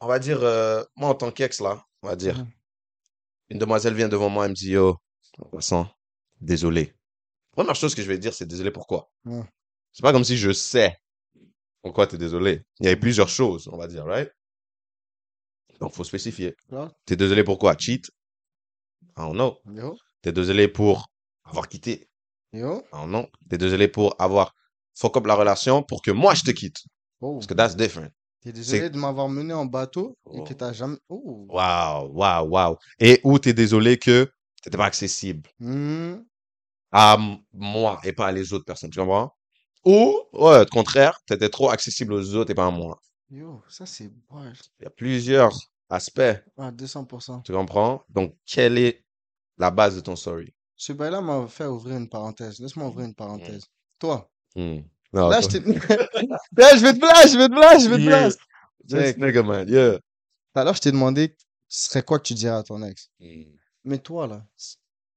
[0.00, 2.50] on va dire, euh, moi en tant qu'ex, là, on va dire, Mhm.
[3.50, 4.96] une demoiselle vient devant moi et me dit, yo,
[5.38, 5.88] en passant,
[6.40, 6.94] désolé.
[7.52, 9.10] Première chose que je vais dire, c'est désolé pourquoi?
[9.24, 9.44] Ouais.
[9.92, 10.96] C'est pas comme si je sais
[11.82, 12.62] pourquoi tu es désolé.
[12.80, 14.30] Il y avait plusieurs choses, on va dire, right?
[15.80, 16.56] Donc, faut spécifier.
[16.70, 17.76] Là, T'es désolé pourquoi?
[17.78, 18.10] Cheat?
[19.18, 19.58] I don't know.
[19.74, 21.06] yo, T'es désolé pour
[21.44, 22.08] avoir quitté?
[22.52, 22.82] yo.
[22.92, 23.26] I don't know.
[23.50, 24.54] T'es désolé pour avoir
[24.94, 26.84] fuck up la relation pour que moi je te quitte.
[27.20, 27.34] Oh.
[27.34, 28.10] Parce que that's different.
[28.40, 30.56] T'es désolé de m'avoir mené en bateau et que Oh.
[30.56, 30.96] t'as jamais.
[31.08, 31.46] Oh.
[31.50, 32.76] Waouh, waouh, waouh.
[33.00, 34.30] Et ou t'es désolé que
[34.62, 36.18] t'étais pas accessible Hmm.
[36.92, 37.18] à
[37.52, 38.90] moi et pas à les autres personnes.
[38.90, 39.32] Tu comprends?
[39.84, 43.00] Ou, ouais, au contraire, t'étais trop accessible aux autres et pas à moi.
[43.30, 45.56] Yo, ça c'est Il y a plusieurs
[45.90, 46.20] aspects.
[46.56, 47.42] à 200%.
[47.42, 48.02] Tu comprends?
[48.08, 49.04] Donc, quelle est
[49.58, 50.54] la base de ton sorry?
[50.76, 52.58] Ce bail-là m'a fait ouvrir une parenthèse.
[52.60, 53.64] Laisse-moi ouvrir une parenthèse.
[53.98, 54.80] Toi, Hmm.
[55.12, 55.58] Non, là, toi- je.
[56.56, 58.28] Là, je vais te blast, je vais te blast, je vais te Yeah.
[58.28, 58.38] This
[58.90, 59.18] Check.
[59.18, 59.98] nigga, man, yeah.
[60.54, 61.36] L'heure, je t'ai demandé
[61.68, 63.10] ce serait quoi que tu dirais à ton ex?
[63.20, 63.44] Hmm.
[63.84, 64.46] Mais toi, là,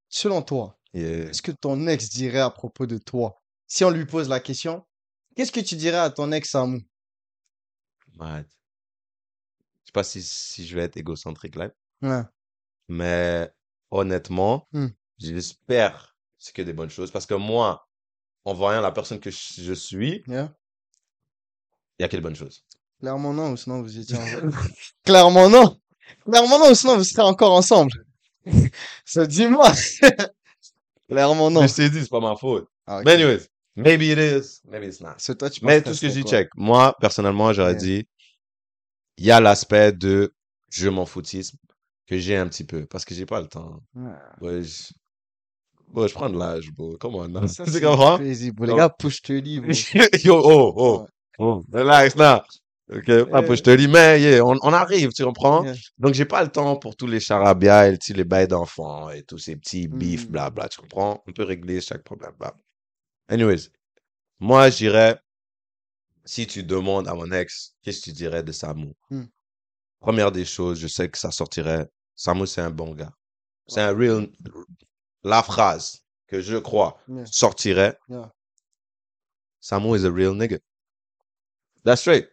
[0.09, 1.25] selon toi, Yeah.
[1.27, 3.41] qu'est-ce que ton ex dirait à propos de toi?
[3.67, 4.85] Si on lui pose la question,
[5.35, 6.85] qu'est-ce que tu dirais à ton ex Samu?
[8.15, 8.45] Mad.
[9.83, 12.21] Je sais pas si, si je vais être égocentrique là, Ouais.
[12.89, 13.51] mais
[13.91, 14.87] honnêtement, Hmm.
[15.19, 17.87] j'espère c'est que des bonnes choses parce que moi,
[18.45, 20.51] en voyant la personne que je, suis, Yeah.
[21.99, 22.63] il y a que des bonnes choses.
[22.99, 24.51] Clairement non, ou sinon vous étiez ensemble.
[25.05, 25.79] Clairement non.
[26.25, 27.91] Clairement non, ou sinon vous serez encore ensemble.
[29.05, 29.71] Ça dis-moi.
[31.09, 31.67] Clairement non.
[31.67, 32.67] Je t'ai dit, c'est pas ma faute.
[32.87, 33.01] Ah.
[33.05, 35.13] Mais anyways, maybe it is, maybe it's not.
[35.17, 36.31] C'est toi, tu Mais tout ce que je serait dis, quoi?
[36.39, 36.49] check.
[36.55, 37.79] Moi, personnellement, j'aurais Yeah.
[37.79, 38.07] dit,
[39.17, 40.33] il y a l'aspect de
[40.69, 41.57] je m'en foutisme
[42.07, 43.79] que j'ai un petit peu parce que j'ai pas le temps.
[43.95, 44.11] Ouais.
[44.41, 44.91] Ouais, je...
[45.87, 46.97] Bon, je prends de l'âge, bro.
[46.97, 47.47] Come on, now.
[47.47, 48.17] Ça, Tu c'est comprends?
[48.17, 48.65] crazy, bro.
[48.65, 49.67] Les gars, push te livre.
[50.23, 51.07] Yo, oh, oh,
[51.39, 52.43] oh, relax, là.
[52.93, 55.63] Ok, pas pour je te dis, mais yeah, on, on arrive, tu comprends?
[55.63, 55.75] Yeah.
[55.97, 59.37] Donc, j'ai pas le temps pour tous les charabia et les bails d'enfants et tous
[59.37, 60.31] ces petits bifs, Mm.
[60.31, 61.23] blabla, tu comprends?
[61.25, 62.53] On peut régler chaque problème, bla.
[63.29, 63.69] Anyways,
[64.41, 65.17] moi, je dirais,
[66.25, 68.93] si tu demandes à mon ex, qu'est-ce que tu dirais de Samu?
[69.09, 69.23] Mm.
[70.01, 71.87] Première des choses, je sais que ça sortirait.
[72.15, 73.11] Samu, c'est un bon gars.
[73.67, 74.27] C'est un real,
[75.23, 77.25] la phrase que je crois Yeah.
[77.27, 77.97] sortirait.
[78.09, 78.31] Yeah.
[79.61, 80.57] Samu is a real nigga.
[81.85, 82.27] That's straight.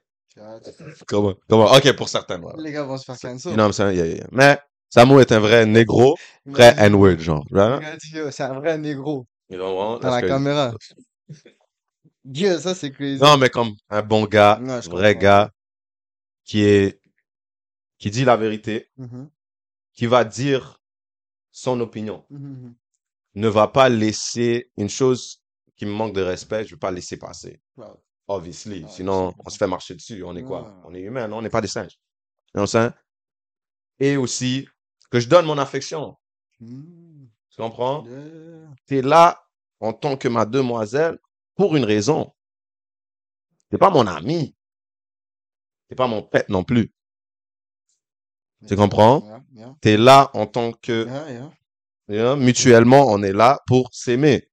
[1.07, 1.35] Comment?
[1.48, 1.70] Comment?
[1.72, 2.40] Ok, pour certains.
[2.59, 3.52] Les gars vont se faire You cancel.
[3.54, 3.96] know what I'm saying?
[3.98, 4.26] Yeah, yeah, yeah.
[4.33, 7.44] Mais Samu est un vrai négro, dit- N-word, genre.
[8.31, 9.26] C'est un vrai négro.
[9.50, 9.98] You know what?
[10.00, 10.33] Dans That's la crazy.
[10.33, 10.72] caméra.
[12.24, 13.20] Dieu, ça c'est crazy.
[13.22, 15.20] Non, mais comme un bon gars, je vrai comprends.
[15.22, 15.50] gars,
[16.44, 17.00] qui est,
[17.98, 19.28] qui dit la vérité, Mhm,
[19.92, 20.80] qui va dire
[21.50, 22.24] son opinion.
[22.30, 22.74] mhm, mhm.
[23.34, 25.42] Ne va pas laisser une chose
[25.76, 27.61] qui me manque de respect, je vais pas laisser passer.
[28.26, 28.84] Obviously.
[28.88, 30.22] Sinon, on se fait marcher dessus.
[30.24, 30.62] On est quoi?
[30.62, 30.74] Ouais.
[30.84, 31.38] On est humain, non?
[31.38, 31.98] On n'est pas des singes.
[32.54, 32.90] I'm saying?
[34.00, 34.66] Et aussi,
[35.11, 36.16] que je donne mon affection.
[36.61, 37.28] Mhm.
[37.50, 38.04] Tu comprends?
[38.06, 38.74] Yeah.
[38.87, 39.42] T'es là
[39.80, 41.18] en tant que ma demoiselle
[41.54, 42.32] pour une raison.
[43.70, 44.54] T'es pas mon ami.
[45.88, 46.92] T'es pas mon pet non plus.
[48.66, 49.44] Tu comprends?
[49.53, 51.07] Yeah, T'es là en tant que,
[52.09, 54.49] hein, mutuellement, on est là pour s'aimer,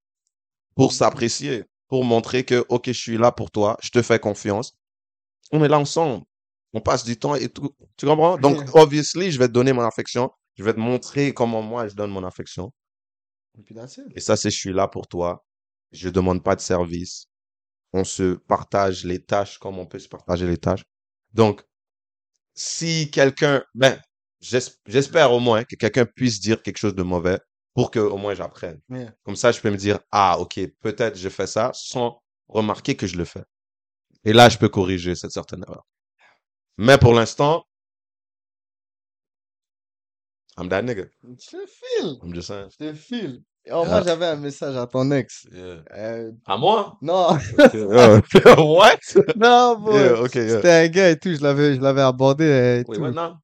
[0.75, 4.73] pour s'apprécier, pour montrer que, OK, je suis là pour toi, je te fais confiance.
[5.51, 6.23] On est là ensemble.
[6.73, 7.73] On passe du temps et tout.
[7.97, 8.37] Tu comprends?
[8.37, 10.29] Donc, obviously, je vais te donner mon affection.
[10.55, 12.71] Je vais te montrer comment moi je donne mon affection.
[14.15, 15.45] Et ça, c'est je suis là pour toi.
[15.91, 17.27] Je demande pas de service.
[17.93, 20.83] On se partage les tâches comme on peut se partager les tâches.
[21.33, 21.63] Donc,
[22.55, 23.99] si quelqu'un, ben,
[24.41, 27.39] j'es- j'espère au moins que quelqu'un puisse dire quelque chose de mauvais
[27.73, 28.79] pour que au moins j'apprenne.
[28.89, 29.13] Yeah.
[29.23, 33.07] Comme ça, je peux me dire, ah, ok, peut-être je fais ça sans remarquer que
[33.07, 33.43] je le fais.
[34.25, 35.85] Et là, je peux corriger cette certaine erreur.
[36.77, 37.65] Mais pour l'instant,
[40.57, 41.09] I'm that nigga.
[41.23, 42.19] Je te file.
[42.21, 42.69] I'm just saying.
[42.71, 43.43] Je te file.
[43.71, 45.47] Oh, moi, j'avais un message à ton ex.
[45.51, 45.77] Yeah.
[45.95, 46.97] Euh, À moi?
[47.01, 47.29] non,
[48.57, 48.99] What?
[49.35, 49.93] non, bro.
[49.97, 50.49] Yeah, ok, yeah.
[50.49, 53.01] C'était un gars et tout, je l'avais, je l'avais abordé et Wait, tout.
[53.01, 53.37] what now?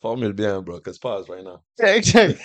[0.00, 1.60] Formule bien, bro, cause pause right now?
[1.80, 2.36] Check, check.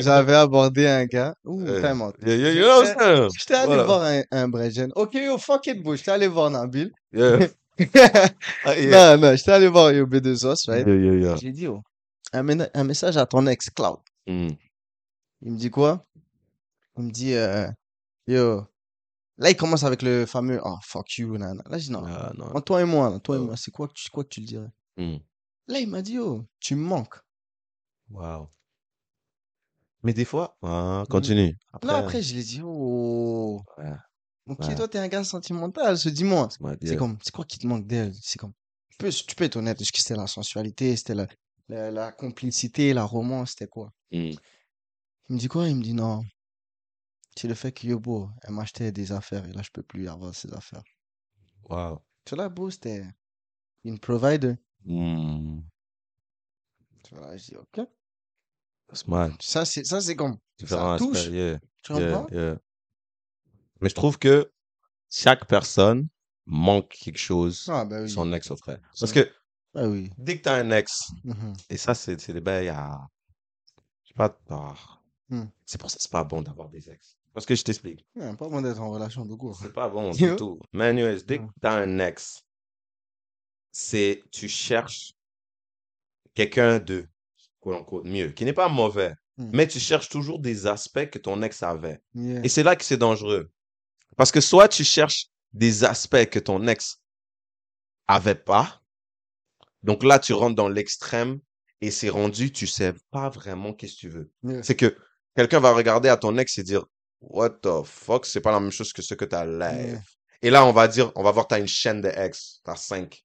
[0.00, 1.34] J'avais abordé un gars.
[1.44, 1.80] Ouh, Yeah.
[1.80, 2.12] vraiment.
[2.24, 3.28] Yeah, yeah, you know what I'm saying?
[3.38, 3.82] J'étais allé Voilà.
[3.84, 4.92] voir un, un Brégen.
[4.94, 5.94] Ok, yo, fuck it, bro.
[5.96, 6.90] J'étais allé voir Nabil.
[7.12, 7.38] Yeah.
[8.64, 8.74] Ah.
[8.76, 10.86] Non, non, j'étais allé voir yo B2os, right?
[10.86, 11.36] Yeah, yeah, yeah.
[11.36, 11.82] J'ai dit, oh,
[12.32, 13.98] un message à ton ex, Cloud.
[14.26, 14.50] Mm.
[15.42, 16.06] Il me dit quoi?
[16.96, 17.68] Il me dit, euh,
[18.26, 18.64] yo,
[19.38, 21.62] là, il commence avec le fameux, oh, fuck you, nana.
[21.66, 22.46] Là, je dis, non, Ah, non.
[22.46, 24.40] entre toi et moi, là, toi et moi, c'est quoi que tu, quoi que tu
[24.40, 24.70] le dirais?
[24.96, 25.16] Mm.
[25.68, 27.18] Là, il m'a dit, oh, tu me manques.
[28.10, 28.50] Wow.
[30.02, 31.56] Mais des fois, ah, continue.
[31.82, 33.92] Là, après, je lui ai dit, oh, Ouais.
[34.48, 34.74] ok, Ouais.
[34.74, 36.48] toi, t'es un gars sentimental, se dis-moi.
[36.82, 38.12] c'est comme, c'est quoi qui te manque d'elle?
[38.20, 38.52] C'est comme,
[38.90, 41.26] tu peux, tu peux être honnête, est-ce que c'était la sensualité, c'était la,
[41.68, 43.92] la, la complicité, la romance, c'était quoi?
[44.10, 44.32] Mm.
[45.28, 45.68] Il me dit quoi?
[45.68, 46.22] Il me dit non.
[47.36, 50.08] C'est le fait que yo, beau, elle m'achetait des affaires et là, je peux plus
[50.08, 50.82] avoir ces affaires.
[51.68, 52.02] Wow.
[52.24, 53.04] Tu vois, là, beau, c'était
[53.84, 54.54] une provider.
[54.84, 55.60] Mm.
[57.04, 57.86] Tu vois, là, je dis, ok.
[58.88, 59.32] That's mad.
[59.40, 61.26] Ça, c'est, ça, c'est comme, Différents ça touche.
[61.28, 61.58] yeah.
[61.82, 62.58] Tu Yeah.
[63.80, 64.52] Mais je trouve que
[65.10, 66.08] chaque personne
[66.46, 68.10] manque quelque chose Ah, bah oui.
[68.10, 68.80] son ex offrait.
[69.00, 69.28] Parce que
[69.74, 70.10] Ah oui.
[70.18, 71.54] dès que t'as un ex, Mhm.
[71.70, 73.00] et ça, c'est c'est des bails à.
[74.04, 74.38] Je sais pas.
[74.50, 74.74] ah.
[75.32, 75.46] Hmm.
[75.64, 77.16] C'est pour ça que c'est pas bon d'avoir des ex.
[77.32, 78.06] Parce que je t'explique.
[78.14, 79.56] Pas bon d'être en relation de cours.
[79.60, 80.60] C'est pas bon du tout.
[80.78, 81.52] Anyways, dès que Hmm.
[81.60, 82.44] t'as un ex,
[83.70, 85.14] c'est tu cherches
[86.34, 87.06] quelqu'un de
[88.04, 89.50] mieux, qui n'est pas mauvais, Hmm.
[89.54, 92.02] mais tu cherches toujours des aspects que ton ex avait.
[92.14, 92.44] Yeah.
[92.44, 93.50] Et c'est là que c'est dangereux.
[94.16, 97.00] Parce que soit tu cherches des aspects que ton ex
[98.08, 98.82] avait pas,
[99.82, 101.40] donc là tu rentres dans l'extrême
[101.80, 104.30] et c'est rendu, tu sais pas vraiment qu'est-ce que tu veux.
[104.44, 104.62] Yeah.
[104.62, 104.94] C'est que
[105.36, 106.84] quelqu'un va regarder à ton ex et dire
[107.20, 109.92] What the fuck, c'est pas la même chose que ce que t'as live.
[109.92, 110.02] Yeah.
[110.42, 113.24] Et là, on va dire, on va voir, t'as une chaîne de ex, t'as cinq.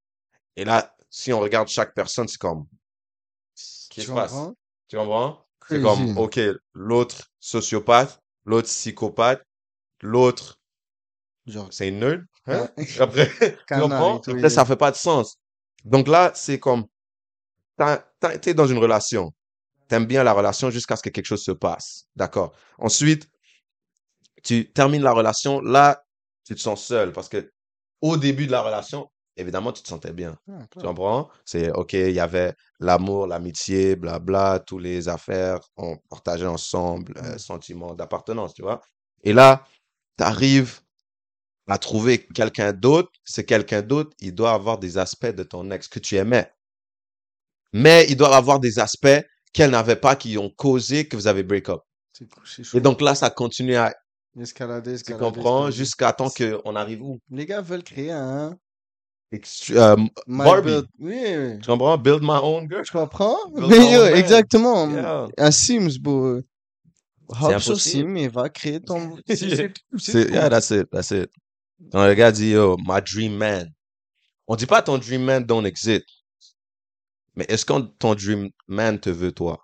[0.56, 2.67] Et là, si on regarde chaque personne, c'est comme,
[3.56, 4.36] qu'est-ce qui se passe?
[4.88, 5.46] Tu comprends?
[5.67, 6.39] C'est comme, ok,
[6.74, 9.43] l'autre sociopathe, l'autre psychopathe,
[10.02, 10.58] l'autre,
[11.48, 12.26] Genre, c'est une nerd.
[12.46, 12.70] Hein?
[13.00, 14.17] Après, tu comprends?
[14.17, 15.39] Après, ça fait pas de sens.
[15.86, 16.86] Donc là, c'est comme,
[18.41, 19.34] t'es dans une relation.
[19.88, 22.06] T'aimes bien la relation jusqu'à ce que quelque chose se passe.
[22.15, 22.54] D'accord?
[22.80, 23.30] Ensuite,
[24.43, 25.62] tu termines la relation.
[25.62, 26.04] Là,
[26.45, 27.52] tu te sens seul parce que
[28.02, 30.38] au début de la relation, évidemment, tu te sentais bien.
[30.50, 31.30] ah, Tu comprends?
[31.45, 37.36] C'est, OK, il y avait l'amour, l'amitié, blabla, tous les affaires, on partageait ensemble, euh,
[37.36, 37.38] Mm.
[37.38, 38.82] sentiment d'appartenance, tu vois?
[39.23, 39.65] Et là,
[40.17, 40.82] tu arrives
[41.67, 43.12] à trouver quelqu'un d'autre.
[43.26, 46.52] C'est quelqu'un d'autre, il doit avoir des aspects de ton ex que tu aimais.
[47.73, 49.21] Mais il doit avoir des aspects
[49.54, 51.82] qu'elle n'avait pas qui ont causé que vous avez break up.
[52.14, 52.78] C'est cool, c'est chaud.
[52.78, 53.94] Et donc là, ça continue à,
[54.40, 57.20] Escalader, tu escalader, comprends, jusqu'à temps qu'on arrive où?
[57.32, 58.56] Les gars veulent créer un
[59.34, 59.96] Ext- euh,
[60.28, 60.70] Barbie.
[60.70, 61.60] Build- Oui, oui.
[61.60, 61.98] Tu comprends?
[61.98, 62.84] Build my own girl.
[62.84, 63.38] Tu comprends?
[63.54, 64.90] Build Mais yo, exactement.
[64.90, 65.28] Yeah.
[65.38, 66.40] Un Sims, bro.
[67.30, 67.78] Hop sur.
[67.80, 69.18] Sim et va créer ton.
[69.28, 71.30] C'est- yeah, that's it, that's it.
[71.92, 73.70] Quand le gars dit, yo, my dream man.
[74.48, 76.06] On dit pas ton dream man don't exist.
[77.38, 79.63] Mais est-ce que ton dream man te veut, toi?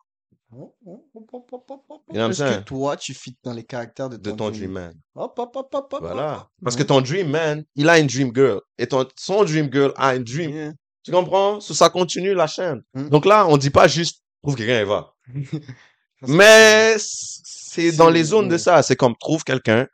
[2.13, 4.71] Est-ce que toi, tu fit dans les caractères de De ton, dream?
[4.71, 4.93] man.
[5.15, 6.47] Hop, hop, hop, hop, hop, Voilà.
[6.63, 8.61] Parce que ton dream man, il a une dream girl.
[8.77, 10.51] Et ton, son dream girl a une dream.
[10.51, 10.73] Yeah.
[11.01, 11.59] Tu comprends?
[11.59, 12.83] So, ça continue la chaîne.
[12.93, 13.09] Mm.
[13.09, 15.15] Donc là, on dit pas juste, trouve quelqu'un et va.
[16.27, 18.83] Mais c'est dans les zones de ça.
[18.83, 19.87] C'est comme trouve quelqu'un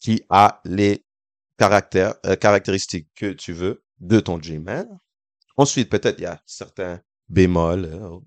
[0.00, 1.04] qui a les
[1.58, 4.88] caractères, euh, caractéristiques que tu veux de ton dream man.
[5.58, 8.18] Ensuite, peut-être il y a certains bémols, euh,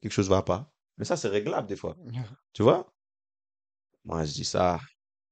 [0.00, 0.70] quelque chose va pas.
[0.96, 1.96] Mais ça, c'est réglable des fois.
[2.52, 2.86] Tu vois?
[4.04, 4.80] Moi, je dis ça.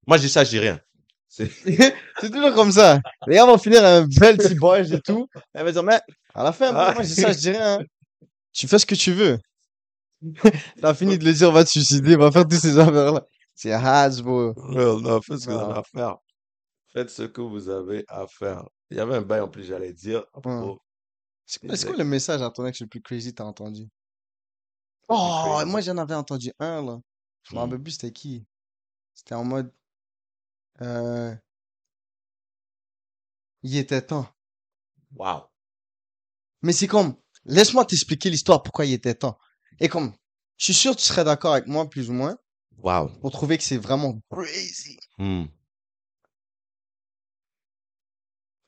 [0.07, 0.81] Moi, je dis ça, je dis rien.
[1.29, 1.51] C'est
[2.21, 3.01] toujours comme ça.
[3.27, 5.27] Les gars vont finir un bel petit boys et tout.
[5.53, 6.01] Elle va dire, mais
[6.35, 6.93] à la fin, Ah.
[6.95, 7.81] moi, je dis ça, je dis rien.
[8.53, 9.39] tu fais ce que tu veux.
[10.81, 13.25] T'as fini de le dire, va te suicider, va faire tous ces affaires-là.
[13.55, 14.55] C'est Hasbro.
[14.71, 16.17] Well, non, faites ce que vous avez à faire.
[16.93, 18.65] Faites ce que vous avez à faire.
[18.91, 20.25] Il y avait un bail en plus, j'allais dire.
[20.35, 20.81] à propos
[21.47, 23.89] C'est quoi, quoi le message à ton ex le plus crazy que t'as entendu?
[25.09, 26.99] Oh, moi j'en avais entendu un là.
[27.45, 27.63] Je me Hmm.
[27.63, 28.45] rappelle plus c'était qui.
[29.15, 29.73] C'était en mode.
[30.83, 31.35] Euh...
[33.63, 34.29] Il était temps.
[35.15, 35.45] Wow.
[36.63, 37.17] Mais c'est comme.
[37.45, 39.39] Laisse-moi t'expliquer l'histoire pourquoi il était temps.
[39.79, 40.13] Et comme.
[40.57, 42.37] Je suis sûr que tu serais d'accord avec moi, plus ou moins,
[42.79, 43.09] Wow.
[43.21, 44.99] pour trouver que c'est vraiment crazy.
[45.19, 45.45] Hmm.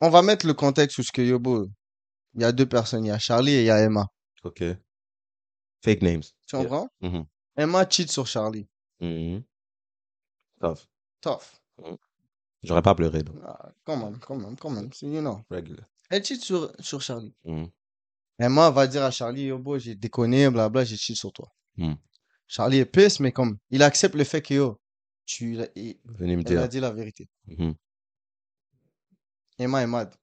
[0.00, 1.68] On va mettre le contexte où ce que Yobo.
[2.38, 3.04] Il y a deux personnes.
[3.04, 4.06] Il y a Charlie et il y a Emma.
[4.44, 4.62] OK.
[5.82, 6.22] Fake names.
[6.46, 6.62] Tu Yeah.
[6.64, 6.88] comprends?
[7.00, 7.26] Mhm.
[7.56, 8.68] Emma cheat sur Charlie.
[9.00, 9.42] Mhm.
[10.60, 10.86] Tough.
[11.20, 11.60] Tough.
[12.62, 13.36] J'aurais pas pleuré, donc.
[13.44, 14.92] Ah, quand même, quand même, quand même.
[14.92, 15.40] C'est, you know.
[15.50, 15.84] Regular.
[16.10, 17.34] Elle cheat sur, sur Charlie.
[18.38, 21.52] Emma va dire à Charlie, yo, bro, j'ai déconné, blabla, j'ai cheat sur toi.
[22.46, 24.80] Charlie est pisse, mais comme, il accepte le fait que, yo,
[25.26, 26.68] tu, il- Venez me elle a dire.
[26.68, 27.28] dit la vérité.
[29.58, 30.14] Emma est mad.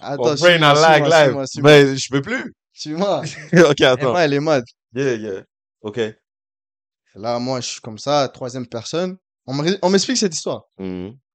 [0.00, 1.34] Attends, brain a lag live.
[1.62, 2.54] Mais je peux plus.
[2.72, 3.22] Suis-moi.
[3.70, 4.10] OK, attends.
[4.10, 4.64] Emma, elle est mad.
[4.94, 5.44] Yeah, yeah.
[5.82, 6.00] OK.
[7.14, 9.16] Là, moi, je suis comme ça, troisième personne.
[9.46, 10.64] On me- on m'explique cette histoire.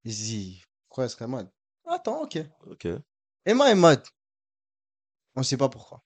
[0.04, 1.48] Il se dit, pourquoi elle serait mad?
[1.86, 2.38] Attends, ok.
[2.70, 2.88] OK.
[3.44, 4.02] Emma est mad.
[5.36, 6.02] On sait pas pourquoi.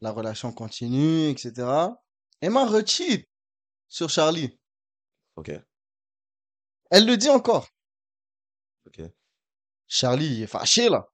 [0.00, 1.52] La relation continue, etc.
[2.40, 3.28] Emma recheat
[3.88, 4.58] sur Charlie.
[5.36, 5.50] OK.
[6.90, 7.68] Elle le dit encore.
[9.92, 11.06] Charlie il est fâché là.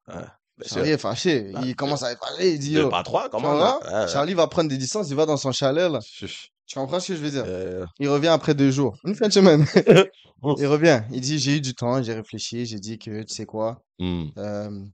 [0.64, 1.50] Charlie est fâché.
[1.52, 2.52] Bah, il commence à être fâché.
[2.52, 3.78] Il dit Deux yo, pas trois, comment là?
[4.02, 5.08] Ouais, Charlie va prendre des distances.
[5.08, 5.98] Il va dans son chalet là.
[6.02, 6.52] Chuch.
[6.66, 7.44] Tu comprends ce que je veux dire?
[7.46, 8.98] Euh, Il revient après deux jours.
[9.04, 9.64] Une fin de semaine.
[10.58, 11.02] il revient.
[11.10, 14.26] Il dit j'ai eu du temps, j'ai réfléchi, j'ai dit que tu sais quoi, hmm.
[14.36, 14.84] euh,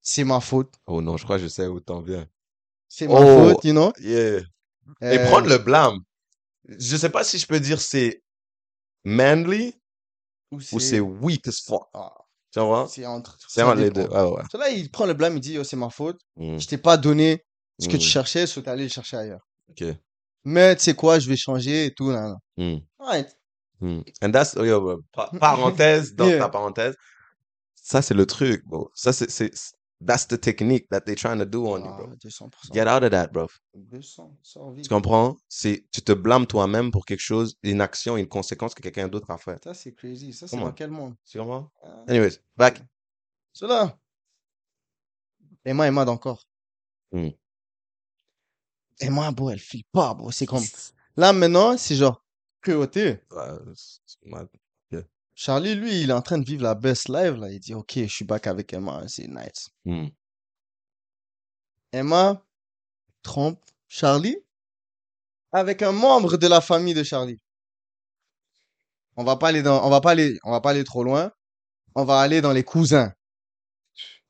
[0.00, 0.72] c'est ma faute.
[0.86, 2.26] Oh non, je crois que je sais où t'en viens.
[2.88, 3.50] C'est ma Oh.
[3.50, 3.92] faute, you know?
[4.00, 4.38] Yeah.
[4.38, 5.98] Et Euh, prendre le blâme.
[6.68, 8.22] Je sais pas si je peux dire c'est
[9.04, 9.74] manly
[10.50, 11.88] ou ou c'est weak as fuck.
[11.94, 12.12] ah,
[12.52, 12.86] Tu vois?
[12.88, 13.36] c'est entre.
[13.48, 14.02] C'est ça entre les deux.
[14.06, 14.42] Ouais.
[14.50, 16.20] So Là, il prend le blâme, il dit yo, c'est ma faute.
[16.36, 16.58] Hmm.
[16.58, 17.44] Je t'ai pas donné
[17.78, 18.10] ce que tu Hmm.
[18.10, 19.48] cherchais, so t'es allé le chercher ailleurs.
[20.44, 22.10] Mais tu sais quoi, je vais changer et tout.
[22.10, 22.34] Là.
[22.58, 25.02] And that's, oh, yo,
[25.40, 26.38] parenthèse dans Yeah.
[26.38, 26.94] ta parenthèse.
[27.74, 28.90] Ça, c'est le truc, bro.
[28.94, 29.50] Ça, c'est,
[30.06, 32.16] that's the technique that they're trying to do on you, Ah, bro.
[32.16, 32.72] 200%.
[32.72, 33.48] Get out of that, bro.
[33.74, 35.36] 200, sors Tu comprends?
[35.48, 39.30] C'est, tu te blâmes toi-même pour quelque chose, une action, une conséquence que quelqu'un d'autre
[39.30, 39.62] a fait.
[39.62, 40.32] Ça, c'est crazy.
[40.32, 41.14] Ça, c'est dans quel monde?
[41.24, 41.70] Tu comprends?
[41.82, 42.04] Ah.
[42.08, 42.82] Anyways, back.
[43.52, 43.98] Cela.
[45.64, 46.44] Emma est mad encore.
[47.12, 47.28] Hmm.
[49.00, 50.30] Emma, bro, elle file pas, bro.
[50.30, 50.64] C'est comme.
[51.16, 52.24] Là, maintenant, c'est genre.
[52.62, 53.20] Cruauté.
[53.30, 54.48] Ouais, c'est mad.
[55.44, 57.50] Charlie, lui, il est en train de vivre la best life, là.
[57.50, 59.02] Il dit, OK, je suis back avec Emma.
[59.08, 59.70] C'est nice.
[59.84, 60.06] Hmm.
[61.90, 62.40] Emma
[63.24, 64.36] trompe Charlie
[65.50, 67.40] avec un membre de la famille de Charlie.
[69.16, 71.32] On va pas aller dans, on va pas aller, on va pas aller trop loin.
[71.96, 73.12] On va aller dans les cousins.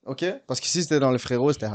[0.07, 0.25] OK?
[0.47, 1.69] Parce que si c'était dans le frérot, c'était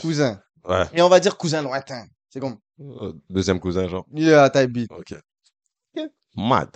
[0.00, 0.40] cousin.
[0.64, 0.86] Ouais.
[0.94, 2.06] Et on va dire cousin lointain.
[2.30, 4.06] C'est comme, Euh, Deuxième cousin, genre.
[4.34, 4.90] à taille bite.
[4.92, 5.12] OK.
[5.94, 6.10] Ok.
[6.36, 6.70] Mad.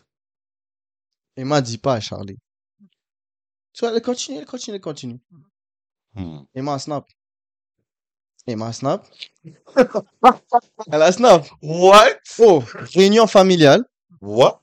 [1.37, 2.38] Emma dit pas à Charlie.
[3.73, 5.21] Tu vois, elle continue, elle continue, elle continue.
[6.14, 6.40] Hmm.
[6.55, 7.09] Emma snap.
[8.47, 9.07] Emma snap.
[10.92, 11.47] elle a snap.
[11.62, 12.18] What?
[12.38, 12.62] Oh,
[12.95, 13.85] réunion familiale.
[14.21, 14.61] What?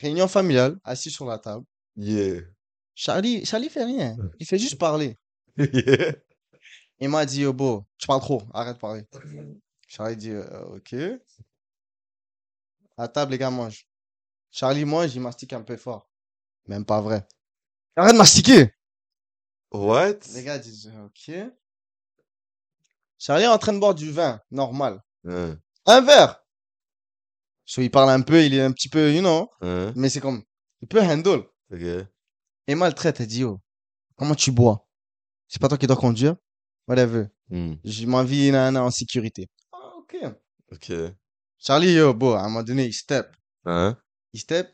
[0.00, 1.64] Réunion familiale, assis sur la table.
[1.96, 2.42] Yeah.
[2.94, 4.16] Charlie, Charlie fait rien.
[4.38, 5.16] Il fait juste parler.
[5.56, 6.14] yeah.
[6.98, 9.02] Emma dit, oh, beau, tu parles trop, arrête de parler.
[9.86, 10.94] Charlie dit, euh, ok.
[12.98, 13.86] À table, les gars mangent.
[14.50, 16.08] Charlie mange, il mastique un peu fort.
[16.66, 17.26] Même pas vrai.
[17.96, 18.72] Arrête de mastiquer!
[19.72, 20.14] What?
[20.34, 21.30] Les gars disent, ok.
[23.18, 25.02] Charlie est en train de boire du vin, normal.
[25.26, 26.42] Hein, Un verre!
[27.64, 30.20] So, il parle un peu, il est un petit peu, you know, hein, mais c'est
[30.20, 30.42] comme,
[30.82, 31.44] il peut handle.
[31.72, 32.06] ok.
[32.68, 33.60] Emma le traite, elle dit, oh,
[34.16, 34.88] comment tu bois?
[35.48, 36.36] C'est pas toi qui dois conduire?
[36.88, 37.26] Whatever.
[37.48, 39.48] Hmm, J'ai ma vie nana, en sécurité.
[39.72, 40.16] Ah, ok.
[40.72, 40.92] Ok.
[41.58, 43.34] Charlie, yo, bon, à un moment donné, il step.
[43.64, 43.96] Hein?
[44.36, 44.70] Il step.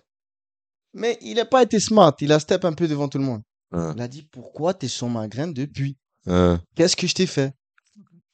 [0.93, 2.17] Mais il n'a pas été smart.
[2.21, 3.43] Il a step un peu devant tout le monde.
[3.71, 3.93] Hein?
[3.95, 5.97] Il a dit, pourquoi t'es sur ma graine depuis?
[6.27, 6.61] Hein?
[6.75, 7.55] Qu'est-ce que je t'ai fait?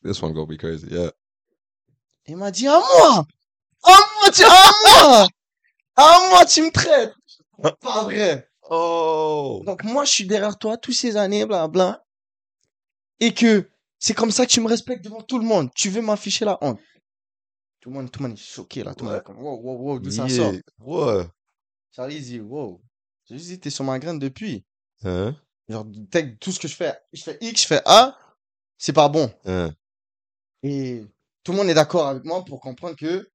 [0.02, 0.86] This one go be crazy.
[0.86, 1.12] Yeah.
[2.24, 3.26] Il m'a dit, à moi!
[3.82, 5.28] À moi, tu, à moi!
[5.96, 7.12] À moi, tu me traites!
[7.82, 8.48] Pas vrai.
[8.70, 9.62] Oh!
[9.66, 12.06] Donc, moi, je suis derrière toi toutes ces années, blabla.
[13.20, 13.68] Et que
[13.98, 15.68] c'est comme ça que tu me respectes devant tout le monde.
[15.74, 16.80] Tu veux m'afficher la honte.
[17.80, 18.94] Tout le monde, tout le monde est choqué, là.
[18.94, 20.52] Tout le monde est comme, wow, wow, wow, d'où ça sort?
[20.80, 21.26] Ouais.
[21.92, 22.80] Charlie dit, wow.
[23.26, 24.64] J'ai juste dit, t'es sur ma graine depuis.
[25.04, 25.36] Hein?
[25.68, 25.86] Genre,
[26.40, 28.18] tout ce que je fais, je fais X, je fais A,
[28.78, 29.30] c'est pas bon.
[29.44, 29.72] Hein?
[30.62, 31.04] Et
[31.44, 33.30] tout le monde est d'accord avec moi pour comprendre que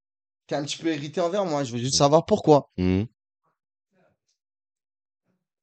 [0.47, 1.63] t'es un petit peu irrité envers moi.
[1.63, 2.69] Je veux juste savoir pourquoi.
[2.77, 3.07] Mhm.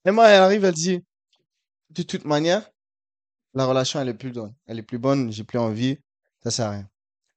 [0.07, 1.05] Et moi, elle arrive, elle dit,
[1.91, 2.70] de toute manière,
[3.53, 4.55] la relation, elle est plus bonne.
[4.66, 5.99] Elle est plus bonne, j'ai plus envie,
[6.43, 6.91] ça sert à rien.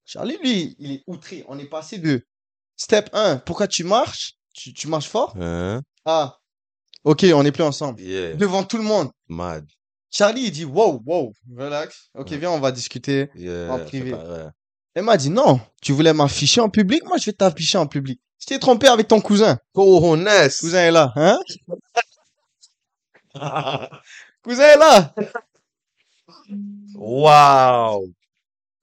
[0.05, 1.43] Charlie, lui, il est outré.
[1.47, 2.25] On est passé de
[2.75, 4.33] step 1, pourquoi tu marches?
[4.53, 5.35] Tu, tu marches fort?
[5.39, 5.81] Hein?
[6.05, 6.37] Ah,
[7.03, 8.01] ok, on n'est plus ensemble.
[8.01, 8.35] Yeah.
[8.35, 9.09] Devant tout le monde.
[9.27, 9.65] Mad.
[10.11, 12.09] Charlie, il dit, wow, wow, relax.
[12.15, 12.37] Ok, Ouais.
[12.37, 13.29] viens, on va discuter.
[13.35, 13.71] Yeah.
[13.73, 14.11] En privé.
[14.11, 14.51] pas.
[14.95, 17.03] Elle m'a dit, non, tu voulais m'afficher en public?
[17.05, 18.21] Moi, je vais t'afficher en public.
[18.39, 19.57] Je t'ai trompé avec ton cousin.
[19.73, 20.29] Cojones.
[20.59, 21.39] Cousin est là, hein?
[24.43, 25.15] Cousin est là.
[26.95, 28.07] Wow.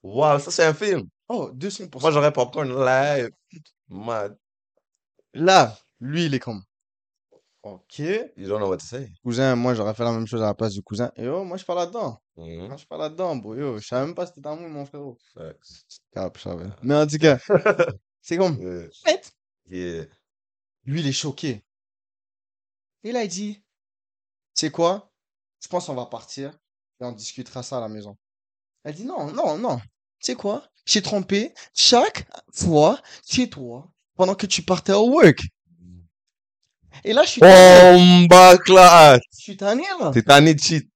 [0.02, 1.08] Wow, ça c'est un film.
[1.28, 2.00] Oh, 200%.
[2.00, 3.30] Moi j'aurais popcorn live.
[3.88, 4.36] Mad.
[5.34, 6.62] Là, lui, il est comme,
[7.62, 7.98] ok.
[8.36, 9.12] You don't know what to say.
[9.22, 11.10] Cousin, moi, j'aurais fait la même chose à la place du cousin.
[11.16, 12.20] Et oh, moi, je pas là-dedans.
[12.36, 12.68] Mhm.
[12.68, 13.54] Moi, je pas là-dedans, bro.
[13.54, 15.18] Yo, je savais même pas si c'était amour, mon frérot.
[16.12, 16.66] Cap, je savais.
[16.82, 17.38] Mais en tout cas,
[18.20, 18.88] c'est comme, Yeah.
[19.04, 19.32] Fait.
[19.66, 20.06] Yeah.
[20.84, 21.62] Lui, il est choqué.
[23.04, 23.62] Et là, il dit, tu
[24.54, 25.10] sais quoi?
[25.62, 26.50] Je pense qu'on va partir
[27.00, 28.16] et on discutera ça à la maison.
[28.84, 29.78] Elle dit, non, non, non.
[29.78, 29.84] Tu
[30.26, 30.64] sais quoi?
[30.86, 35.40] J'ai trompé chaque fois chez toi pendant que tu partais au work.
[37.04, 37.98] Et là, je suis tanné.
[38.28, 39.20] Bomba class.
[39.38, 40.10] Je suis tanné, là.
[40.12, 40.88] T'es tanné de cheat.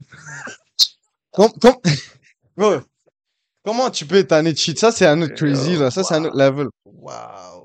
[1.30, 1.80] Com- com-
[2.56, 2.80] Bro,
[3.64, 4.78] comment tu peux tanner de cheat?
[4.78, 5.90] Ça, c'est un autre crazy, là.
[5.90, 6.68] Ça, c'est un autre level.
[6.84, 7.63] Wow.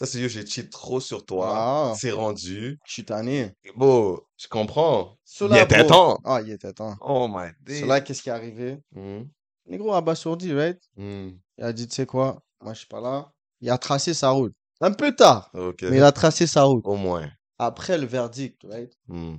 [0.00, 1.92] Ça c'est yo, j'ai cheat trop sur toi.
[1.94, 2.78] C'est rendu.
[2.86, 3.54] je suis tanné.
[3.76, 5.18] Bon, je comprends.
[5.42, 6.18] Il était temps.
[6.24, 6.96] Ah, il était temps.
[7.02, 7.80] Oh my day.
[7.80, 8.78] Cela, qu'est-ce qui est arrivé?
[8.92, 9.28] Mhm.
[9.66, 10.80] Négro abasourdi, right?
[10.96, 11.38] Mhm.
[11.58, 12.42] Il a dit, tu sais quoi?
[12.62, 13.30] Moi, je suis pas là.
[13.60, 14.54] Il a tracé sa route.
[14.80, 16.86] Un peu tard, mais il a tracé sa route.
[16.86, 17.30] Au moins.
[17.58, 18.90] Après le verdict, right?
[19.06, 19.38] Mhm.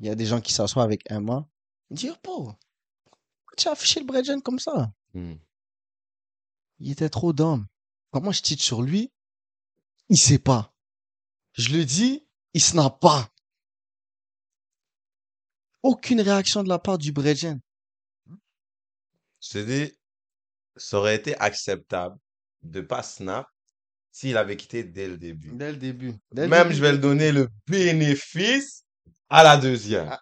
[0.00, 1.46] Il y a des gens qui s'assoient avec Emma.
[1.88, 2.56] Ils disent, oh, pourquoi
[3.56, 4.92] tu as affiché le Bredgen comme ça?
[5.14, 5.38] Mhm.
[6.80, 7.66] Il était trop d'hommes.
[8.10, 9.10] Comment je titre sur lui?
[10.12, 10.74] Il sait pas.
[11.54, 13.30] Je le dis, il snap pas.
[15.82, 17.58] Aucune réaction de la part du Bredgen.
[19.40, 19.90] Je te dis,
[20.76, 22.18] ça aurait été acceptable
[22.62, 23.48] de pas snap
[24.10, 25.52] s'il avait quitté dès le début.
[25.54, 26.14] Dès le début.
[26.30, 26.74] Dès Même début.
[26.76, 28.84] je vais le donner le bénéfice
[29.30, 30.08] à la deuxième.
[30.10, 30.20] Ah,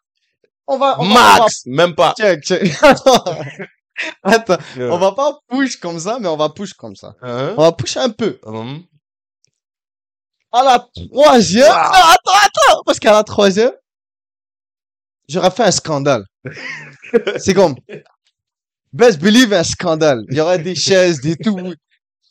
[0.68, 2.14] On va, on va, on va- Max, même pas.
[2.16, 2.72] check, check.
[2.80, 3.42] Attends.
[4.22, 4.58] Attends.
[4.76, 4.92] Yeah.
[4.94, 7.16] On va pas push comme ça, mais on va push comme ça.
[7.22, 7.54] Hein?
[7.58, 8.38] On va push un peu.
[8.44, 8.84] Hum.
[10.52, 10.78] À la
[11.08, 11.64] troisième.
[11.68, 11.74] Wow.
[11.74, 12.82] Non, attends, attends.
[12.84, 13.72] Parce qu'à la troisième,
[15.28, 16.24] j'aurais fait un scandale.
[17.38, 17.76] C'est comme,
[18.92, 20.24] best believe un scandale.
[20.30, 21.56] Il y aurait des chaises, des tout.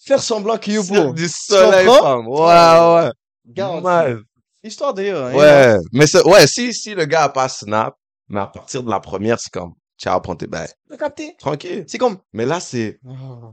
[0.06, 2.28] Faire semblant qu'il y a du soleil, femme.
[2.28, 3.12] Ouais,
[3.58, 3.82] ouais.
[3.82, 4.16] Ouais.
[4.64, 5.28] Histoire d'ailleurs.
[5.28, 5.78] hein, Ouais.
[5.94, 7.96] Mais ouais, si, si le gars a pas snap,
[8.28, 10.70] mais à partir de la première, c'est comme, ciao, prends tes bails.
[10.98, 11.36] Capté?
[11.40, 11.86] Tranquille.
[11.88, 13.00] C'est comme, Mais là, c'est,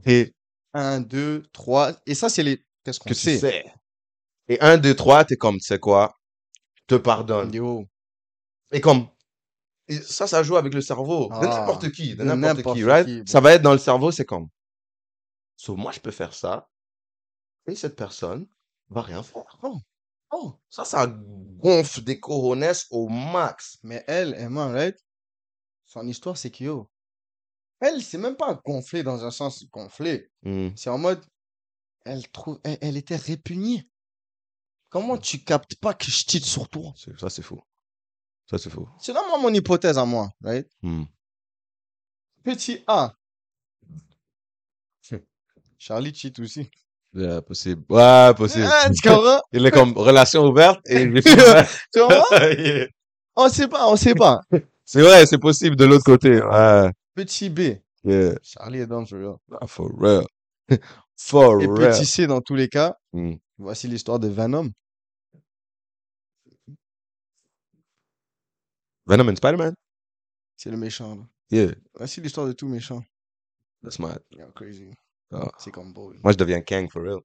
[0.07, 0.33] et
[0.75, 1.93] un, deux, trois.
[2.07, 3.39] Et ça, c'est les, qu'est-ce qu'on que tu sait?
[3.39, 3.65] sais.
[4.49, 6.17] Et un, deux, trois, t'es comme, tu sais quoi,
[6.87, 7.53] te pardonne.
[7.53, 7.85] Yo.
[8.73, 9.09] Et comme,
[9.89, 13.07] et ça, ça joue avec le cerveau de Ah, n'importe qui, de n'importe qui, right?
[13.07, 14.49] qui, Ça va être dans le cerveau, c'est comme,
[15.57, 16.69] so, moi, je peux faire ça,
[17.67, 18.47] et cette personne
[18.89, 19.59] va rien faire.
[19.63, 19.79] Oh.
[20.31, 20.55] Oh.
[20.69, 23.79] Ça, ça gonfle des cojones au max.
[23.83, 24.97] Mais elle, Emma, right?
[25.87, 26.91] Son histoire, c'est que yo.
[27.81, 30.31] Elle, c'est même pas gonflé dans un sens gonflé.
[30.43, 30.71] Hmm.
[30.77, 31.25] C'est en mode,
[32.05, 33.89] elle trouve, elle, elle était répugnée.
[34.89, 36.93] Comment tu captes pas que je tite sur toi?
[37.19, 37.61] Ça, c'est fou.
[38.49, 38.89] Ça, c'est fou.
[39.01, 40.69] C'est là, moi, mon hypothèse à moi, right?
[40.83, 41.05] Hmm.
[42.45, 43.13] Petit A.
[45.79, 46.71] Charlie cheat aussi.
[47.13, 47.83] Yeah, possible.
[47.89, 48.69] Ouais, possible.
[48.71, 49.41] Ah, tu comprends?
[49.53, 51.23] Il est comme relation ouverte et j'ai
[51.93, 52.37] Tu comprends?
[52.39, 52.87] Yeah.
[53.35, 54.41] On sait pas, on sait pas.
[54.85, 56.43] C'est vrai, c'est possible de l'autre côté.
[56.43, 56.91] Ouais.
[57.15, 57.79] Petit B.
[58.05, 58.35] Yeah.
[58.43, 59.37] Charlie est for real.
[59.61, 60.27] Ah, For real.
[61.17, 61.91] For Et real.
[61.91, 62.97] petit C dans tous les cas.
[63.13, 63.35] Hmm.
[63.59, 64.71] Voici l'histoire de Venom.
[69.07, 69.75] Venom and Spider-Man?
[70.57, 71.23] C'est le méchant, là.
[71.51, 71.75] Yeah.
[71.95, 73.03] Voici l'histoire de tout méchant.
[73.83, 74.21] That's mad.
[74.33, 74.91] Yeah, crazy.
[75.33, 75.51] Ah.
[75.59, 76.13] C'est comme beau.
[76.23, 77.21] Moi, je deviens Kang for real.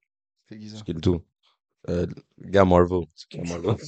[0.48, 0.82] C'est bizarre.
[0.86, 1.22] Je tout.
[1.88, 2.06] Euh,
[2.38, 3.04] gars Marvel.
[3.14, 3.76] C'est qui Marvel?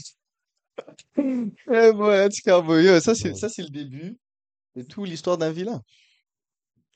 [1.16, 4.18] Eh cas, bon, yo, ça c'est ça c'est le début
[4.74, 5.80] de toute l'histoire d'un vilain.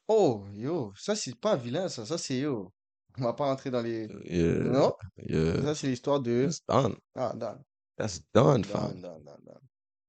[0.08, 2.72] Oh, yo, ça c'est pas vilain, ça, ça c'est yo.
[3.20, 4.06] On va pas rentrer dans les.
[4.24, 4.64] Yeah.
[4.70, 4.94] Non,
[5.28, 5.62] Yeah.
[5.62, 6.44] ça c'est l'histoire de.
[6.46, 6.96] That's done.
[7.14, 7.62] Ah, Dan,
[7.96, 9.02] That's done, fam.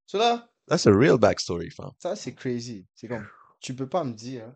[0.06, 1.92] Cela, That's a real backstory, fam.
[2.00, 2.86] ça c'est crazy.
[2.96, 3.28] C'est comme,
[3.60, 4.54] tu peux pas me dire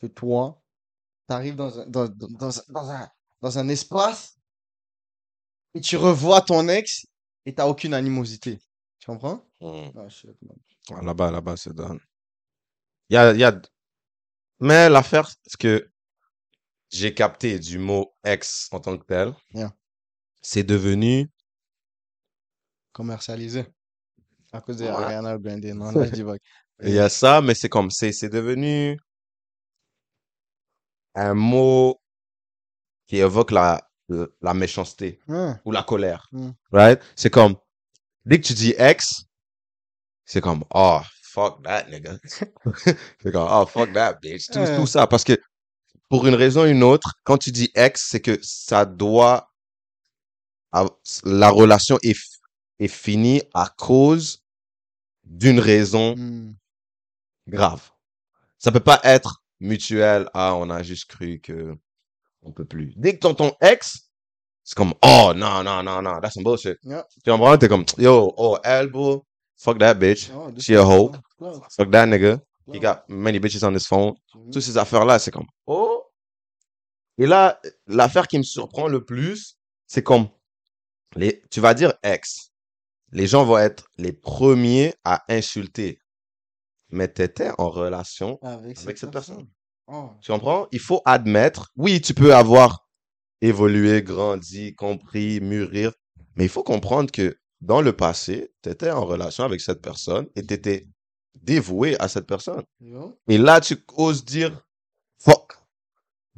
[0.00, 0.60] que toi,
[1.26, 3.08] t'arrives dans un, dans, dans, dans, un- dans un,
[3.42, 4.38] dans un espace
[5.74, 7.06] et tu revois ton ex
[7.46, 8.58] et t'as aucune animosité.
[9.04, 9.44] comprends?
[9.62, 10.56] Ah, shit, man.
[10.90, 11.98] Ah, Là-bas, là-bas, c'est done.
[13.10, 13.60] Il y a, y a...
[14.60, 15.90] Mais l'affaire, c'est que
[16.90, 19.34] j'ai capté du mot ex en tant que tel.
[19.52, 19.72] Yeah.
[20.40, 21.30] C'est devenu...
[22.92, 23.66] Commercialisé.
[24.52, 24.90] À cause de Ouais.
[24.90, 25.64] Ariana Grande.
[25.64, 26.06] Non, là.
[26.82, 28.98] Il y a ça, mais c'est comme, c'est, c'est devenu
[31.14, 32.00] un mot
[33.06, 33.82] qui évoque la,
[34.40, 36.28] la méchanceté Hein, ou la colère.
[36.32, 36.50] Mm.
[36.72, 37.00] Right?
[37.16, 37.56] C'est comme,
[38.24, 39.24] dès que tu dis ex,
[40.24, 42.18] c'est comme, oh, fuck that nigga.
[43.22, 44.46] c'est comme, oh, fuck that bitch.
[44.46, 45.06] Tout, tout ça.
[45.06, 45.40] Parce que,
[46.08, 49.50] pour une raison ou une autre, quand tu dis ex, c'est que ça doit,
[51.24, 52.18] la relation est,
[52.78, 54.42] est finie à cause
[55.24, 56.54] d'une raison hmm.
[57.46, 57.90] grave.
[58.58, 60.28] Ça peut pas être mutuel.
[60.34, 61.76] Ah, on a juste cru que
[62.42, 62.92] on peut plus.
[62.96, 64.08] Dès que t'entends ex,
[64.64, 66.78] c'est comme, oh, non, non, non, non, that's some bullshit.
[66.82, 67.06] Yeah.
[67.24, 67.56] Tu comprends?
[67.56, 69.24] T'es comme, yo, oh, elbow,
[69.56, 70.30] fuck that bitch.
[70.34, 71.12] Oh, She a hoe.
[71.70, 72.40] Fuck that nigga.
[72.70, 74.14] He got many bitches on his phone.
[74.34, 74.52] Mhm.
[74.52, 75.87] Toutes ces affaires-là, c'est comme, oh.
[77.18, 80.28] Et là, l'affaire qui me surprend le plus, c'est comme,
[81.16, 82.52] les, tu vas dire ex.
[83.12, 86.00] Les gens vont être les premiers à insulter.
[86.90, 89.46] Mais t'étais en relation Avec, avec cette personne.
[89.86, 90.68] Oh, Tu comprends?
[90.72, 92.86] Il faut admettre, oui, tu peux avoir
[93.40, 95.92] évolué, grandi, compris, mûrir,
[96.36, 100.28] mais il faut comprendre que dans le passé, tu étais en relation avec cette personne
[100.36, 100.86] et tu étais
[101.34, 102.62] dévoué à cette personne.
[102.80, 104.60] yo, Et là, tu oses dire
[105.18, 105.57] fuck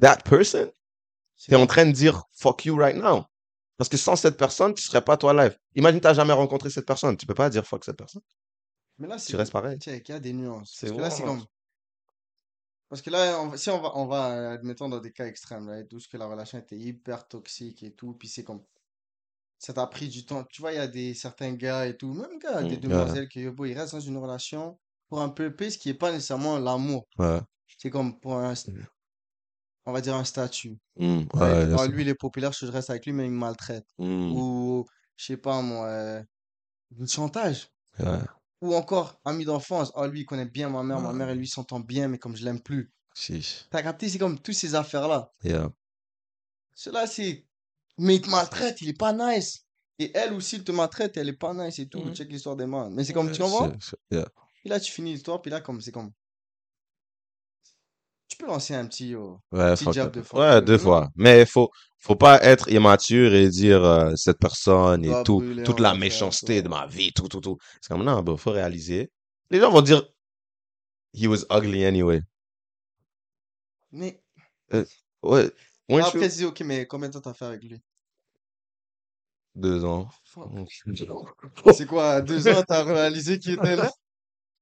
[0.01, 0.70] that person.
[1.36, 3.24] Tu es en train de dire fuck you right now.
[3.78, 5.57] Parce que sans cette personne, tu serais pas toi live.
[5.74, 7.16] Imagine, tu n'as jamais rencontré cette personne.
[7.16, 8.20] Tu peux pas dire fuck cette personne.
[8.98, 9.78] Mais là, Tu restes pareil.
[9.78, 10.76] Check, il y a des nuances.
[10.80, 11.42] Parce que là, c'est comme.
[12.90, 15.68] Parce que là, on si on va, on va, euh, admettons, dans des cas extrêmes,
[15.68, 18.62] right, où ce que la relation était hyper toxique et tout, puis c'est comme.
[19.59, 20.42] Ça t'a pris du temps.
[20.44, 22.78] Tu vois, il y a des certains gars et tout, même gars, des Mm, yeah.
[22.80, 24.78] demoiselles qui, yo, bro, ils restent dans une relation
[25.09, 27.07] pour un purpose qui est pas nécessairement l'amour.
[27.18, 27.40] Ouais.
[27.78, 28.86] C'est comme pour un, Mm.
[29.91, 30.78] On va dire un statut.
[30.97, 33.38] Mm, ouais, Ah, c'est- lui, il est populaire, je reste avec lui, mais il me
[33.38, 33.86] maltraite.
[33.99, 34.86] Mm, Ou,
[35.16, 36.22] je sais pas, moi, euh,
[36.91, 37.68] du chantage.
[37.99, 38.18] ouais.
[38.62, 39.91] Ou encore, ami d'enfance.
[39.95, 41.01] Oh, lui, il connaît bien ma mère.
[41.01, 42.93] Ma mère et lui s'entendent bien, mais comme je l'aime plus.
[43.70, 44.09] T'as capté?
[44.09, 45.32] C'est comme toutes ces affaires-là.
[45.45, 45.70] Yeah.
[46.74, 47.47] Cela, c'est.
[47.99, 49.66] Mais il te maltraite, il est pas nice.
[49.99, 52.01] Et elle aussi, il te maltraite, elle est pas nice et tout.
[52.01, 52.14] Mhm.
[52.14, 52.88] Check l'histoire des mains.
[52.91, 53.70] Mais c'est comme, tu comprends?
[54.11, 54.26] yeah.
[54.64, 56.11] Et là, tu finis l'histoire, puis là, comme, c'est comme.
[58.31, 59.14] Tu peux lancer un petit.
[59.16, 60.20] oh, Ouais, Petit fuck jab that.
[60.20, 61.11] de fuck Ouais, deux fois.
[61.16, 61.68] Mais faut,
[61.99, 66.68] faut pas être immature et dire euh, cette personne et tout, toute la méchanceté de
[66.68, 67.59] ma vie, tout, tout, tout.
[67.83, 69.11] C'est comme, non, bro, faut réaliser.
[69.51, 70.05] Les gens vont dire,
[71.12, 72.22] he was ugly anyway.
[73.91, 74.22] Mais.
[75.22, 75.51] Ouais,
[75.89, 77.83] weren't Après, dis, ok, mais combien de temps t'as fait avec lui?
[79.57, 80.09] Deux ans.
[81.74, 83.91] C'est quoi, deux ans, t'as réalisé qu'il était là?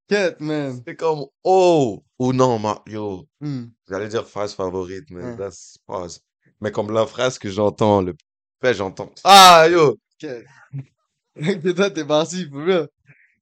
[0.09, 0.83] Quête, man.
[0.87, 3.67] C'est comme, oh, ou non, ma, yo, Hmm.
[3.89, 6.21] j'allais dire phrase favorite, mais that's pause.
[6.61, 8.15] Mais comme la phrase que j'entends, le
[8.63, 10.47] fait, j'entends, ah, yo, Quête.
[11.37, 12.89] Que toi, t'es parti, pour real.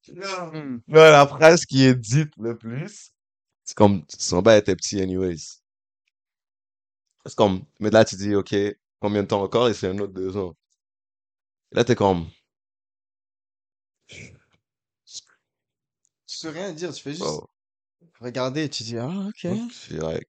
[0.08, 0.78] Hmm.
[0.88, 3.12] Mais la phrase qui est dite le plus,
[3.64, 5.60] c'est comme, son bain était petit anyways.
[7.26, 8.54] C'est comme, mais là, tu dis, OK,
[9.00, 9.68] combien de temps encore?
[9.68, 10.54] Et c'est un autre deux ans.
[11.72, 12.26] Là, t'es comme,
[16.40, 17.48] Tu peux rien dire, tu fais juste oh,
[18.20, 19.44] regarder, tu dis, ah, ok.
[19.44, 20.28] like,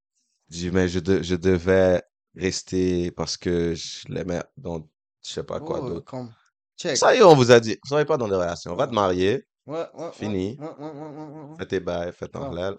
[0.49, 2.01] je dis, mais je, de- je devais
[2.35, 4.79] rester parce que je l'aimais dans,
[5.25, 6.05] je sais pas quoi Oh, d'autre.
[6.05, 6.33] comme.
[6.77, 8.93] Ça y est, on vous a dit, vous savez pas dans des relations, va te
[8.93, 10.57] marier, Ouais, ouais, Fini.
[10.59, 12.77] Ouais, fais tes bails, fais ton halal,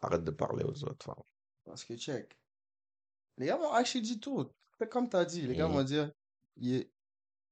[0.00, 1.22] arrête de parler aux autres femmes.
[1.64, 2.36] Parce que check.
[3.38, 4.50] Les gars vont actually dit tout.
[4.90, 5.74] Comme t'as dit, les gars Mhm.
[5.74, 6.10] vont dire,
[6.56, 6.90] il est-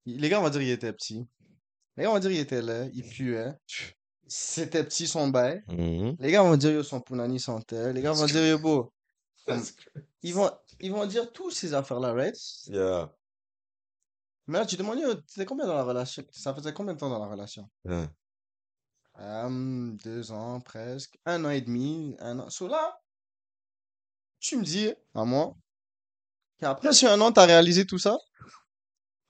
[0.07, 1.29] les gars vont dire il était petit.
[1.97, 3.53] Les gars vont dire il était laid, il puait.
[4.33, 5.65] C'était petit son bail.
[5.67, 6.15] Mhm.
[6.21, 7.93] Les gars vont dire yo son punani sentait.
[7.93, 8.93] Les gars vont dire yo beau.
[10.23, 12.37] Ils vont, ils vont dire toutes ces affaires-là, right?
[12.69, 13.13] Yeah.
[14.47, 16.23] Mais là, tu demandes, yo, t'étais combien dans la relation?
[16.31, 17.69] Ça faisait combien de temps dans la relation?
[17.85, 18.09] Yeah.
[19.19, 22.51] Hum, deux ans presque, un an et demi, un an.
[22.51, 23.01] So là,
[24.39, 25.57] tu me dis à moi
[26.61, 28.17] qu'après sur un an, t'as réalisé tout ça?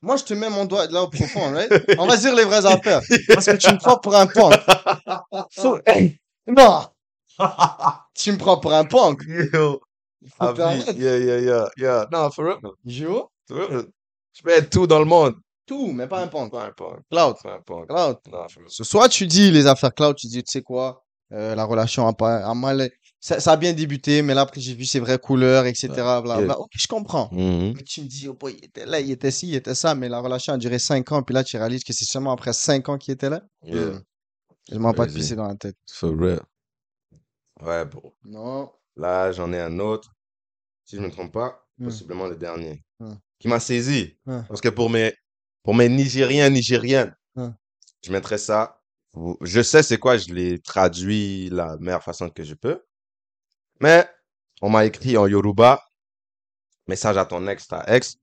[0.02, 1.70] Moi, je te mets mon doigt là au profond, right?
[1.98, 3.02] On va dire les vraies affaires.
[3.28, 4.54] Parce que tu me prends pour un punk.
[5.50, 6.86] So, hey, non!
[8.14, 9.22] Tu me prends pour un punk.
[9.52, 9.80] Yo,
[10.22, 10.98] vie.
[10.98, 12.06] Yeah, yeah, yeah, yeah.
[12.12, 12.58] Non, for real.
[12.84, 13.86] Real.
[14.32, 15.34] Je peux être tout dans le monde.
[15.66, 16.50] tout, mais pas un punk.
[16.50, 17.00] Peu importe.
[17.10, 17.88] Cloud, Peu importe.
[17.88, 18.18] cloud.
[18.30, 18.70] Non, for real.
[18.70, 22.06] So, soit tu dis les affaires cloud, tu dis, tu sais quoi, euh, la relation
[22.06, 22.90] a, pas, a mal,
[23.20, 25.88] ça, ça a bien débuté, mais là, après, j'ai vu ses vraies couleurs, etc.
[25.94, 26.58] Bla, bla.
[26.58, 27.28] Ok, je comprends.
[27.32, 27.74] Mhm.
[27.76, 29.94] Mais tu me dis, oh boy, il était là, il était ci, il était ça,
[29.94, 32.52] mais la relation a duré 5 ans, puis là, tu réalises que c'est seulement après
[32.52, 33.42] 5 ans qu'il était là?
[33.62, 33.86] Yeah.
[33.86, 34.02] Hmm.
[34.72, 35.76] Je m'en pas pisser dans la tête.
[35.92, 36.40] For real.
[37.62, 38.14] Ouais, bro.
[38.24, 38.70] Non.
[38.96, 40.12] Là, j'en ai un autre.
[40.84, 41.84] Si je me trompe pas, Hmm.
[41.86, 42.84] possiblement le dernier.
[43.00, 43.14] Hmm.
[43.38, 44.18] Qui m'a saisi.
[44.26, 44.42] Hmm.
[44.48, 45.14] Parce que pour mes,
[45.62, 48.80] pour mes Nigériens, Nigériennes, je mettrais ça.
[49.40, 52.82] Je sais c'est quoi, je l'ai traduit la meilleure façon que je peux.
[53.80, 54.08] Mais,
[54.60, 55.82] on m'a écrit en Yoruba,
[56.86, 58.16] message à ton ex, ta ex,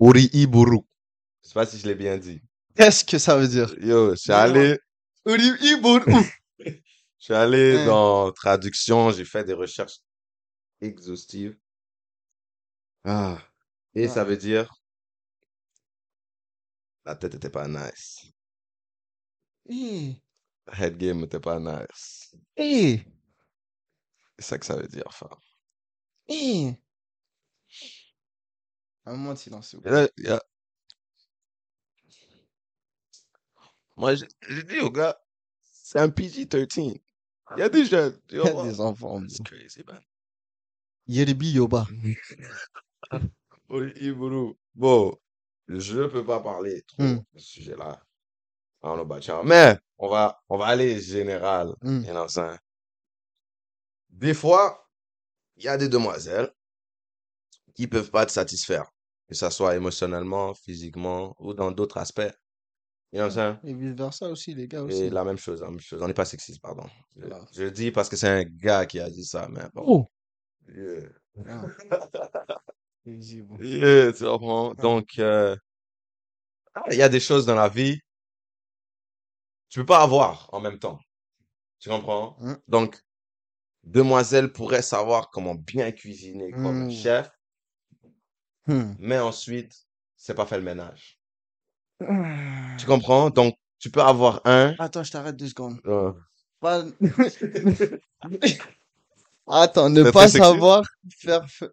[0.00, 0.78] Uri Iburu.
[1.42, 2.40] Je sais pas si je l'ai bien dit.
[2.76, 3.72] Qu'est-ce que ça veut dire?
[3.82, 4.78] Yo, je suis allé,
[5.26, 6.04] Uri- Iboru.
[6.58, 6.72] je
[7.18, 7.86] suis allé Hein.
[7.86, 9.98] dans traduction, j'ai fait des recherches
[10.80, 11.58] exhaustives.
[13.04, 13.38] Ah.
[13.94, 14.24] Et ça Ah.
[14.24, 14.72] veut dire,
[17.04, 18.26] la tête était pas nice.
[19.68, 20.14] Eh,
[20.78, 22.34] Head game était pas nice.
[22.56, 23.00] eh,
[24.40, 25.28] C'est ça que ça veut dire, enfin.
[26.28, 26.72] eh.
[29.04, 30.02] Un moment de silence, s'il vous Et plaît.
[30.02, 30.42] là, il y a-
[33.96, 35.20] Moi, j'ai dit au gars,
[35.62, 37.00] c'est un PG-13.
[37.56, 38.18] Il y a des jeunes.
[38.28, 39.20] tu Il y a des enfants.
[39.28, 40.00] C'est crazy, man.
[41.06, 41.86] Yeribi Yoba.
[43.68, 44.54] Oui, Iburu.
[44.74, 45.16] Bon,
[45.68, 47.18] je peux pas parler trop Hmm.
[47.34, 48.02] de ce sujet-là.
[48.82, 49.46] Y'all.
[49.46, 51.74] Mais, on va, on va aller général.
[51.82, 52.02] Hmm.
[52.04, 52.58] What I'm saying?
[54.20, 54.86] Des fois,
[55.56, 56.50] il y a des demoiselles
[57.74, 58.84] qui peuvent pas te satisfaire.
[59.26, 62.30] Que ça soit émotionnellement, physiquement ou dans d'autres aspects.
[63.12, 63.58] You know what I'm saying?
[63.64, 65.10] Et vice versa aussi, les gars Et aussi.
[65.10, 66.02] la même chose, la même chose.
[66.02, 66.84] On n'est pas sexiste, pardon.
[67.16, 67.46] Je, Voilà.
[67.52, 69.82] je le dis parce que c'est un gars qui a dit ça, mais bon.
[69.86, 70.06] Oh!
[70.68, 71.08] Yeah.
[71.48, 71.64] Ah.
[73.06, 74.74] Yeah, tu comprends?
[74.74, 75.56] Donc, euh,
[76.74, 77.98] ah, il y a des choses dans la vie,
[79.70, 80.98] tu peux pas avoir en même temps.
[81.78, 82.36] Tu comprends?
[82.40, 82.56] Hmm.
[82.68, 83.00] Donc,
[83.84, 86.90] demoiselle pourrait savoir comment bien cuisiner comme un Hmm.
[86.90, 87.30] chef,
[88.66, 88.92] Hmm.
[88.98, 91.18] mais ensuite, c'est pas fait le ménage.
[91.98, 92.86] Tu Hmm.
[92.86, 93.30] comprends?
[93.30, 94.74] Donc, tu peux avoir un.
[94.78, 95.80] Attends, je t'arrête deux secondes.
[95.86, 96.12] euh,
[96.60, 96.84] Pas...
[99.48, 100.84] Attends, ne pas savoir
[101.18, 101.72] faire feu.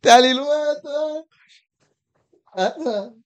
[0.00, 1.22] T'es allé loin, toi?
[2.52, 3.16] Attends.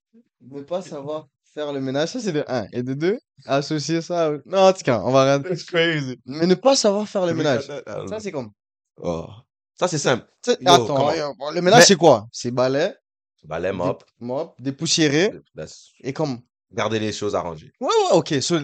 [0.40, 2.66] Ne pas savoir faire le ménage, ça c'est de 1.
[2.72, 4.30] Et de 2, associer ça.
[4.32, 5.56] au- Non, en tout cas, on va arrêter.
[5.66, 6.20] Crazy.
[6.26, 7.66] Mais ne pas savoir faire le ménage.
[8.08, 8.50] Ça c'est comme.
[8.96, 9.26] Oh.
[9.74, 10.26] Ça, c'est simple.
[10.46, 12.26] Yo, Attends, bon, le ménage Mais- c'est quoi?
[12.32, 12.94] C'est balai,
[13.44, 14.04] Balai, mop.
[14.18, 16.40] mop, dépoussiérer That's- et comme.
[16.72, 17.72] Garder les choses arrangées.
[17.80, 18.34] Ouais, ouais, ok.
[18.42, 18.58] so,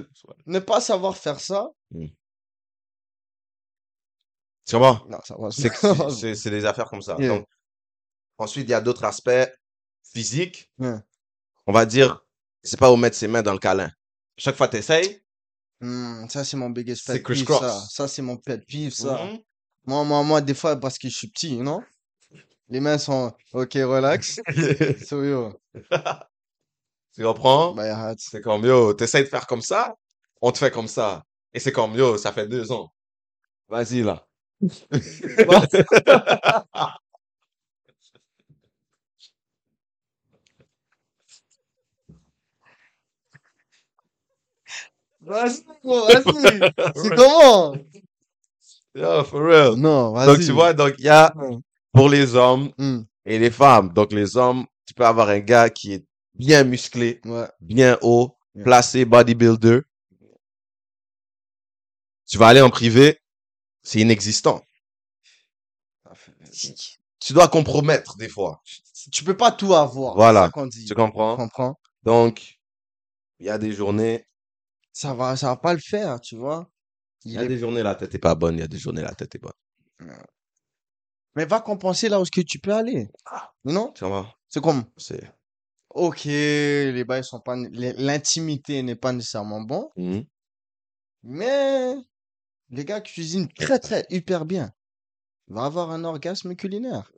[0.44, 1.70] ne pas savoir faire ça.
[4.68, 5.06] Tu comprends?
[5.08, 5.50] Non, ça va.
[6.10, 7.16] C'est des affaires comme ça.
[7.18, 7.28] Yeah.
[7.28, 7.46] Donc,
[8.38, 9.30] ensuite, il y a d'autres aspects
[10.12, 10.70] physiques.
[11.66, 12.24] On va dire,
[12.66, 13.90] c'est pas où mettre ses mains dans le câlin.
[14.36, 15.22] Chaque fois t'essayes,
[15.80, 17.60] Hmm, ça, c'est mon biggest C'est pet Chris peeve, Cross.
[17.60, 17.80] ça.
[17.90, 19.22] Ça, c'est mon pet peeve, ça.
[19.24, 19.38] Mhm.
[19.84, 21.82] Moi, moi, moi, des fois, parce que je suis petit, non?
[22.68, 24.40] Les mains sont, ok, relax.
[25.06, 25.52] So, yo,
[27.14, 27.76] tu comprends?
[28.18, 29.94] C'est comme, yo, t'essayes de faire comme ça,
[30.40, 31.22] on te fait comme ça.
[31.52, 32.90] Et c'est comme, yo, ça fait deux ans.
[33.68, 34.26] Vas-y, là.
[45.26, 46.72] Vas-y, vas-y.
[46.96, 47.76] C'est comment?
[48.94, 49.74] Yo, for real.
[49.76, 50.26] Non, vas-y.
[50.26, 51.34] Donc, tu vois, donc, il y a
[51.92, 53.92] pour les hommes Hmm, et les femmes.
[53.92, 56.04] Donc, les hommes, tu peux avoir un gars qui est
[56.34, 57.48] bien musclé, ouais.
[57.60, 58.64] bien haut, Yeah.
[58.64, 59.80] placé, bodybuilder.
[62.26, 63.18] Tu vas aller en privé,
[63.82, 64.62] c'est inexistant.
[67.20, 68.62] Tu dois compromettre des fois.
[69.12, 70.14] Tu peux pas tout avoir.
[70.14, 70.50] Voilà.
[70.54, 70.86] Ça dit.
[70.86, 71.36] Tu comprends?
[71.36, 71.78] comprends?
[72.02, 72.58] Donc,
[73.40, 74.26] il y a des journées,
[74.98, 76.70] Ça va, ça va pas le faire, tu vois?
[77.26, 78.66] il Il y a est- des journées la tête est pas bonne, il y a
[78.66, 79.52] des journées la tête est bonne.
[81.34, 83.10] Mais va compenser là où ce que tu peux aller.
[83.62, 83.92] Non?
[83.92, 84.34] Tu vois?
[84.48, 85.20] C'est comme, C'est,
[85.90, 90.24] ok, les bails sont pas, l'intimité n'est pas nécessairement bon, Mhm.
[91.24, 91.94] mais
[92.70, 94.72] les gars cuisinent très très hyper bien.
[95.48, 97.12] Va avoir un orgasme culinaire.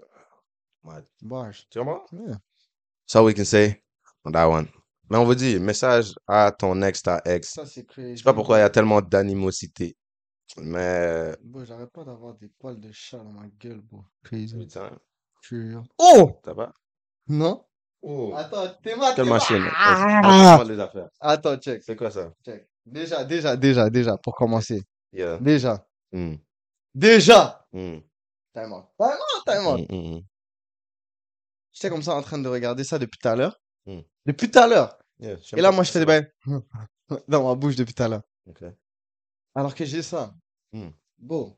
[0.82, 1.00] Ouais.
[1.22, 2.04] Bon, je- Tu comprends?
[2.10, 2.34] ouais.
[3.06, 3.84] So we can say
[4.24, 4.66] on that one.
[5.10, 7.54] Mais on vous dit, message à ton ex, ta ex.
[7.54, 8.12] Ça c'est crazy.
[8.12, 9.96] Je sais pas pourquoi il y a tellement d'animosité.
[10.58, 14.02] Mais, Bon, j'arrête pas d'avoir des poils de chat dans ma gueule, bro.
[14.24, 14.56] Crazy.
[14.56, 14.90] putain,
[15.42, 15.84] Jure.
[15.98, 16.40] Oh!
[16.42, 16.72] t'as pas?
[17.28, 17.64] Non?
[18.02, 19.62] Oh, Attends, t'es mal, quelle machine?
[19.76, 20.20] Ah!
[20.22, 21.08] Raconte-moi les affaires.
[21.20, 22.32] Attends, check, C'est quoi ça?
[22.44, 22.68] check.
[22.86, 24.82] Déjà, déjà, déjà, déjà, pour commencer.
[25.12, 25.38] Yeah.
[25.38, 25.86] Déjà.
[26.12, 26.36] Mm,
[26.94, 27.66] Déjà!
[27.72, 27.98] mm,
[28.54, 28.86] Time out.
[28.98, 29.80] Time out, time out.
[29.90, 30.20] mm, mm, mm.
[31.72, 33.60] J'étais comme ça en train de regarder ça depuis tout à l'heure.
[33.88, 34.00] Hmm.
[34.26, 34.98] Depuis tout à l'heure.
[35.18, 36.30] Yeah, Et là, moi, je fais des bails
[37.28, 38.22] dans ma bouche depuis tout à l'heure.
[38.46, 38.54] bon.
[39.54, 40.34] Alors que j'ai ça.
[40.72, 40.90] Hmm.
[41.18, 41.56] Bon,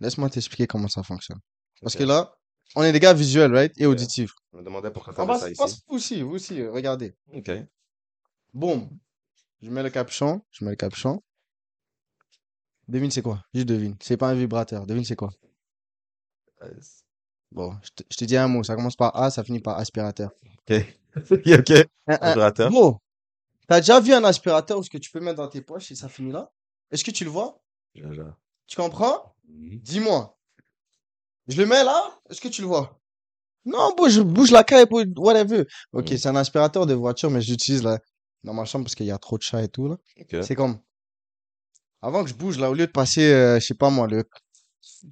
[0.00, 1.40] laisse-moi t'expliquer comment ça fonctionne.
[1.82, 2.34] Parce que là,
[2.76, 3.72] on est des gars visuels, right?
[3.76, 4.34] Et auditifs.
[4.52, 5.82] Je me demandais pourquoi On t'avais ça ici.
[5.88, 7.14] vous aussi, vous aussi, regardez.
[7.34, 7.50] Ok.
[8.54, 8.88] Boum.
[9.60, 11.22] Je mets le capuchon, je mets le capuchon.
[12.86, 13.44] Devine c'est quoi?
[13.52, 13.96] Juste devine.
[14.00, 14.86] C'est pas un vibrateur.
[14.86, 15.30] Devine c'est quoi?
[16.62, 16.70] Euh,
[17.52, 18.62] Bon, je te, je te dis un mot.
[18.62, 20.30] Ça commence par A, ça finit par aspirateur.
[20.68, 20.84] Ok.
[21.32, 21.70] Ok.
[21.70, 22.70] Un, un, Aspirateur.
[22.70, 23.00] Bro,
[23.66, 25.94] t'as déjà vu un aspirateur où ce que tu peux mettre dans tes poches et
[25.96, 26.52] ça finit là?
[26.92, 27.60] Est-ce que tu le vois?
[27.96, 28.36] Là, là.
[28.68, 29.34] Tu comprends?
[29.48, 30.38] Dis-moi.
[31.48, 32.20] Je le mets là?
[32.30, 33.00] Est-ce que tu le vois?
[33.64, 35.64] Non, je bouge la caille pour whatever.
[35.92, 37.98] Ok, c'est un aspirateur de voiture, mais je l'utilise là
[38.44, 39.96] dans ma chambre parce qu'il y a trop de chats et tout là.
[40.20, 40.36] Ok.
[40.44, 40.78] C'est comme
[42.00, 44.24] avant que je bouge là, au lieu de passer, euh, je sais pas moi, le,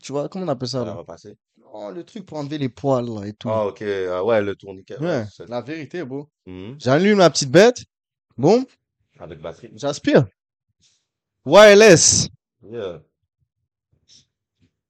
[0.00, 0.94] tu vois, comment on appelle ça Ça là?
[0.94, 1.36] va passer.
[1.78, 3.50] Oh, le truc pour enlever les poils là et tout.
[3.50, 3.82] Ah, ok.
[3.82, 4.98] Ah, ouais, le tourniquet.
[4.98, 6.26] Ouais, c'est- la vérité, bro.
[6.46, 6.76] Mhm.
[6.78, 7.84] J'allume ma petite bête.
[8.38, 8.64] Bon,
[9.18, 9.70] Avec batterie.
[9.74, 10.26] j'aspire.
[11.44, 12.28] Wireless.
[12.62, 13.02] Yeah.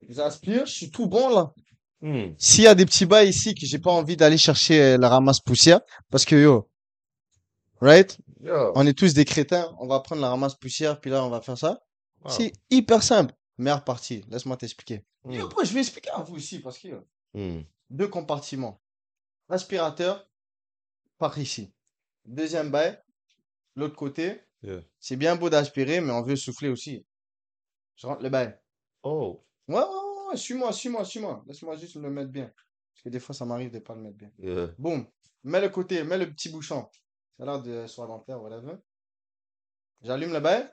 [0.08, 1.52] J'aspire, je suis tout bon là.
[2.00, 2.34] Hmm.
[2.38, 5.08] S'il y a des petits bails ici que j'ai pas envie d'aller chercher euh, la
[5.08, 5.80] ramasse poussière,
[6.10, 6.68] parce que yo,
[7.80, 8.16] right?
[8.42, 8.70] Yeah.
[8.74, 11.40] On est tous des crétins, on va prendre la ramasse poussière, puis là on va
[11.40, 11.80] faire ça.
[12.24, 12.30] Wow.
[12.30, 13.34] C'est hyper simple.
[13.58, 15.04] Meilleure partie, laisse-moi t'expliquer.
[15.24, 15.30] Hmm.
[15.32, 16.88] Et après, je vais expliquer à vous aussi, parce que
[17.34, 17.62] Hmm.
[17.90, 18.80] deux compartiments.
[19.48, 20.28] L'aspirateur
[21.18, 21.72] par ici.
[22.24, 23.00] Deuxième bail,
[23.74, 24.40] l'autre côté.
[24.62, 24.80] Yeah.
[24.98, 27.06] C'est bien beau d'aspirer, mais on veut souffler aussi.
[27.96, 28.58] Je rentre le bail.
[29.02, 29.44] Oh.
[29.68, 31.44] Ouais, ouais, ouais, ouais, suis-moi, suis-moi, suis-moi.
[31.46, 32.46] Laisse-moi juste le mettre bien.
[32.92, 34.30] Parce que des fois, ça m'arrive de pas le mettre bien.
[34.38, 34.74] Yeah.
[35.44, 36.88] Mets le côté, mets le petit bouchon.
[37.36, 38.76] Ça a l'air de soit dentaire, whatever.
[40.02, 40.68] J'allume le bail.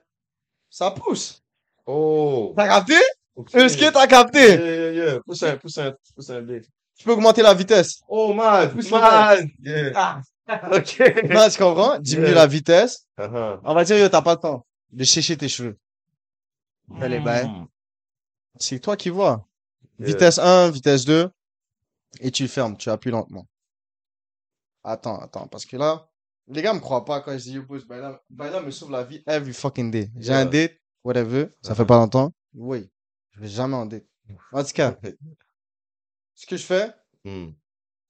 [0.70, 1.43] Ça pousse.
[1.86, 2.54] Oh.
[2.56, 2.96] T'as capté?
[3.36, 3.54] Ok.
[3.56, 4.40] Est-ce que t'as capté?
[4.40, 5.20] Yeah, yeah, yeah.
[5.22, 6.62] Pousse un, pousse un, pousse un B.
[6.98, 8.02] Tu peux augmenter la vitesse.
[8.08, 8.72] Oh, man.
[8.72, 9.50] Pousse Man.
[9.62, 9.92] Yeah.
[9.96, 10.22] Ah.
[10.74, 11.00] Ok.
[11.30, 12.00] Non, tu comprends?
[12.00, 12.36] Diminue Yeah.
[12.36, 13.08] la vitesse.
[13.18, 13.60] Uh-huh.
[13.64, 15.78] On va dire, yo, t'as pas le temps de sécher tes cheveux.
[17.00, 17.48] Les bails.
[17.48, 17.66] Hmm.
[18.60, 19.48] C'est toi qui vois.
[20.00, 20.10] Yeah.
[20.10, 21.30] Vitesse 1, vitesse 2.
[22.20, 23.48] Et tu fermes, tu appuies lentement.
[24.84, 26.08] Attends, attends, parce que là,
[26.48, 29.04] les gars me croient pas quand je dis yo, boss, Baila, Baila me sauve la
[29.04, 30.12] vie every fucking day.
[30.18, 30.74] J'ai un date,
[31.04, 31.88] whatever, ça fait Uh-huh.
[31.88, 32.34] pas longtemps.
[32.54, 32.90] Oui,
[33.32, 34.06] je vais jamais en date.
[34.52, 34.98] En tout cas,
[36.36, 36.92] ce que je fais,
[37.26, 37.52] Hmm.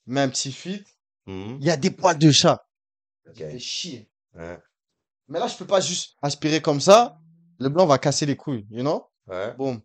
[0.07, 0.83] mets un petit feed.
[1.25, 1.57] Hmm.
[1.59, 2.65] Il y a des poils de chat.
[3.27, 3.37] Ok.
[3.37, 4.09] Ça fait chier.
[4.33, 4.59] Ouais.
[5.27, 7.17] Mais là, je peux pas juste aspirer comme ça.
[7.59, 9.07] Le blanc va casser les couilles, you know?
[9.27, 9.53] Ouais.
[9.55, 9.81] Boum,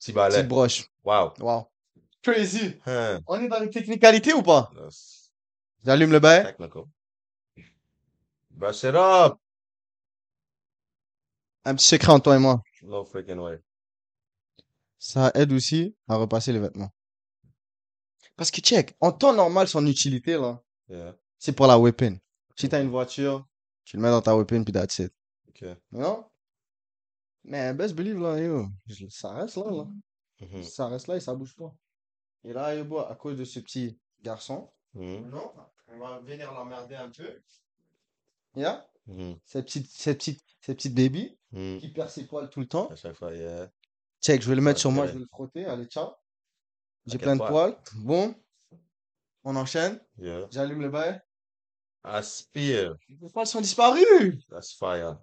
[0.00, 0.84] Petit petite broche.
[1.04, 1.32] Wow.
[1.38, 1.70] Wow.
[2.22, 2.80] Crazy.
[2.86, 3.20] Hein.
[3.26, 4.70] On est dans les technicalités ou pas?
[5.84, 6.44] J'allume le bail.
[6.46, 6.84] technical.
[8.50, 9.38] Brush it up.
[11.64, 12.62] Un petit secret entre toi et moi.
[12.82, 13.60] No freaking way.
[14.98, 16.90] Ça aide aussi à repasser les vêtements.
[18.36, 21.16] Parce que check, en temps normal, son utilité, là, Yeah.
[21.38, 22.18] c'est pour la weapon.
[22.56, 23.46] Si t'as une voiture,
[23.84, 25.12] tu le mets dans ta weapon, puis that's it.
[25.48, 25.64] Ok.
[25.92, 26.28] Non?
[27.44, 28.66] Mais best believe, là, yo,
[29.08, 29.86] ça reste là, là.
[30.40, 30.62] Mhm.
[30.62, 31.74] Ça reste là et ça bouge pas.
[32.44, 35.28] Et là, yo, à cause de ce petit garçon, Mhm.
[35.30, 35.52] non,
[35.88, 37.40] on va venir l'emmerder un peu.
[38.56, 38.86] Yeah?
[39.44, 41.78] Cette petite, cette petite, cette petite baby Mhm.
[41.80, 42.88] qui perd ses poils tout le temps.
[42.88, 43.68] À chaque fois, yeah.
[44.22, 45.64] Check, je vais le mettre sur moi, je vais le frotter.
[45.66, 46.10] Allez, ciao.
[47.06, 47.50] J'ai plein de poil?
[47.74, 47.82] poils.
[48.04, 48.34] Bon.
[49.44, 50.00] On enchaîne.
[50.18, 50.46] Yeah.
[50.50, 51.20] J'allume le bail.
[52.04, 52.94] Aspire.
[53.08, 54.44] Les poils sont disparus.
[54.48, 55.18] That's fire.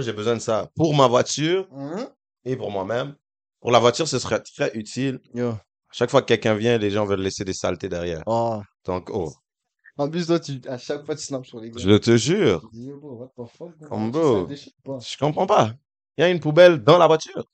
[0.00, 2.12] J'ai besoin de ça pour ma voiture Hein?
[2.44, 3.14] et pour moi-même.
[3.60, 5.20] Pour la voiture, ce serait très utile.
[5.34, 5.54] Yo.
[5.92, 8.22] Chaque fois que quelqu'un vient, les gens veulent laisser des saletés derrière.
[8.26, 8.60] Oh.
[8.84, 9.32] Donc, oh,
[9.98, 11.80] En plus, toi, tu, à chaque fois, tu snaps sur les gars.
[11.80, 13.88] je te jure, Tu dis, yo, bro, what the fuck, bro?
[13.88, 14.48] Comme bro.
[14.48, 15.72] je comprends pas.
[16.18, 17.44] Il y a une poubelle dans la voiture.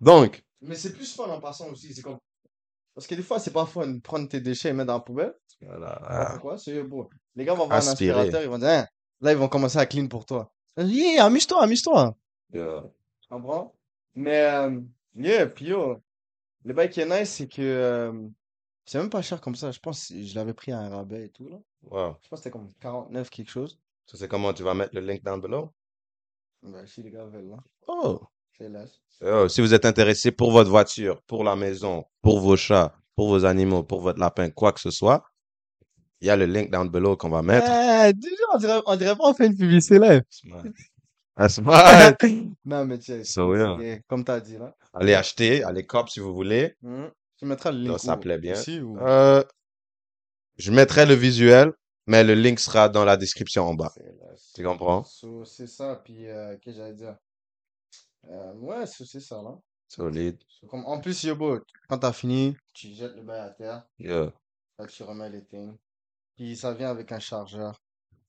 [0.00, 1.94] Donc, Mais c'est plus fun en passant aussi.
[1.94, 2.18] C'est comme.
[2.94, 5.00] Parce que des fois, c'est pas fun de prendre tes déchets et mettre dans la
[5.00, 5.34] poubelle.
[5.60, 6.30] voilà.
[6.32, 6.58] C'est quoi?
[6.58, 7.08] C'est yo, bro.
[7.34, 8.86] Les gars vont voir un aspirateur, ils vont dire, hein,
[9.20, 10.52] là, ils vont commencer à clean pour toi.
[10.76, 12.16] Yeah, amuse-toi, amuse-toi.
[12.52, 12.84] Yeah.
[13.20, 13.74] Tu comprends?
[14.14, 14.80] Mais, euh,
[15.16, 16.00] yeah, puis yo,
[16.64, 18.12] le bail qui est nice, c'est que euh,
[18.88, 19.70] c'est même pas cher comme ça.
[19.70, 21.58] Je pense que je l'avais pris à un rabais et tout, là.
[21.82, 22.16] Wow.
[22.22, 23.78] Je pense que c'était comme 49 quelque chose.
[24.06, 25.72] Ça, c'est comment tu vas mettre le link down below?
[26.62, 28.20] Ben, si les gars veulent, là, Oh.
[28.56, 28.84] c'est là.
[29.20, 33.28] Oh, si vous êtes intéressé pour votre voiture, pour la maison, pour vos chats, pour
[33.28, 35.22] vos animaux, pour votre lapin, quoi que ce soit,
[36.20, 37.66] il y a le link down below qu'on va mettre.
[37.70, 40.22] Eh, déjà, on dirait, on dirait pas on fait une publicité live.
[40.30, 40.64] Smart.
[41.36, 42.14] Ah, smart.
[42.64, 43.98] non, mais tu sais, So, yeah.
[44.08, 44.74] comme t'as dit, là.
[44.94, 46.74] Allez acheter, allez cop si vous voulez.
[46.82, 47.10] Mhm.
[47.38, 48.20] Tu mettras le link Ça, ça où?
[48.20, 48.54] plaît bien.
[48.54, 48.98] Ici ou...
[48.98, 49.42] Euh,
[50.56, 51.72] je mettrai le visuel,
[52.06, 53.92] mais le link sera dans la description en bas.
[54.54, 55.04] Tu comprends?
[55.04, 57.16] So, c'est ça, puis, euh, qu'est-ce que j'allais dire?
[58.28, 59.56] Euh, ouais, so, c'est ça, là.
[59.86, 60.38] Solide.
[60.48, 61.58] So, comme, en plus, yo, bro,
[61.88, 63.86] quand t'as fini, tu jettes le bail à terre.
[63.98, 64.32] Yeah.
[64.78, 65.76] Là, tu remets les things.
[66.36, 67.80] Puis ça vient avec un chargeur.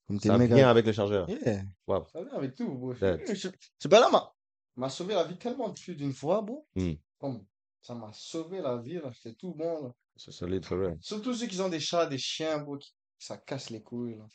[0.08, 0.56] Comme Ça méga.
[0.56, 1.30] vient avec le chargeur.
[1.30, 1.64] Yeah.
[1.88, 2.06] Wow.
[2.14, 2.94] Ça vient avec tout, bro.
[2.94, 3.22] Dead.
[3.28, 4.32] Je- je- C'est pas là, ma.
[4.78, 6.66] m'a sauvé la vie tellement plus d'une fois, bro.
[6.76, 6.94] Hmm.
[7.20, 7.46] Comme,
[7.82, 9.12] ça m'a sauvé la vie, là.
[9.14, 9.92] C'était tout bon, là.
[10.16, 10.98] C'est solide, for real.
[11.02, 14.26] Surtout ceux qui ont des chats, des chiens, bro, qui, ça casse les couilles, là.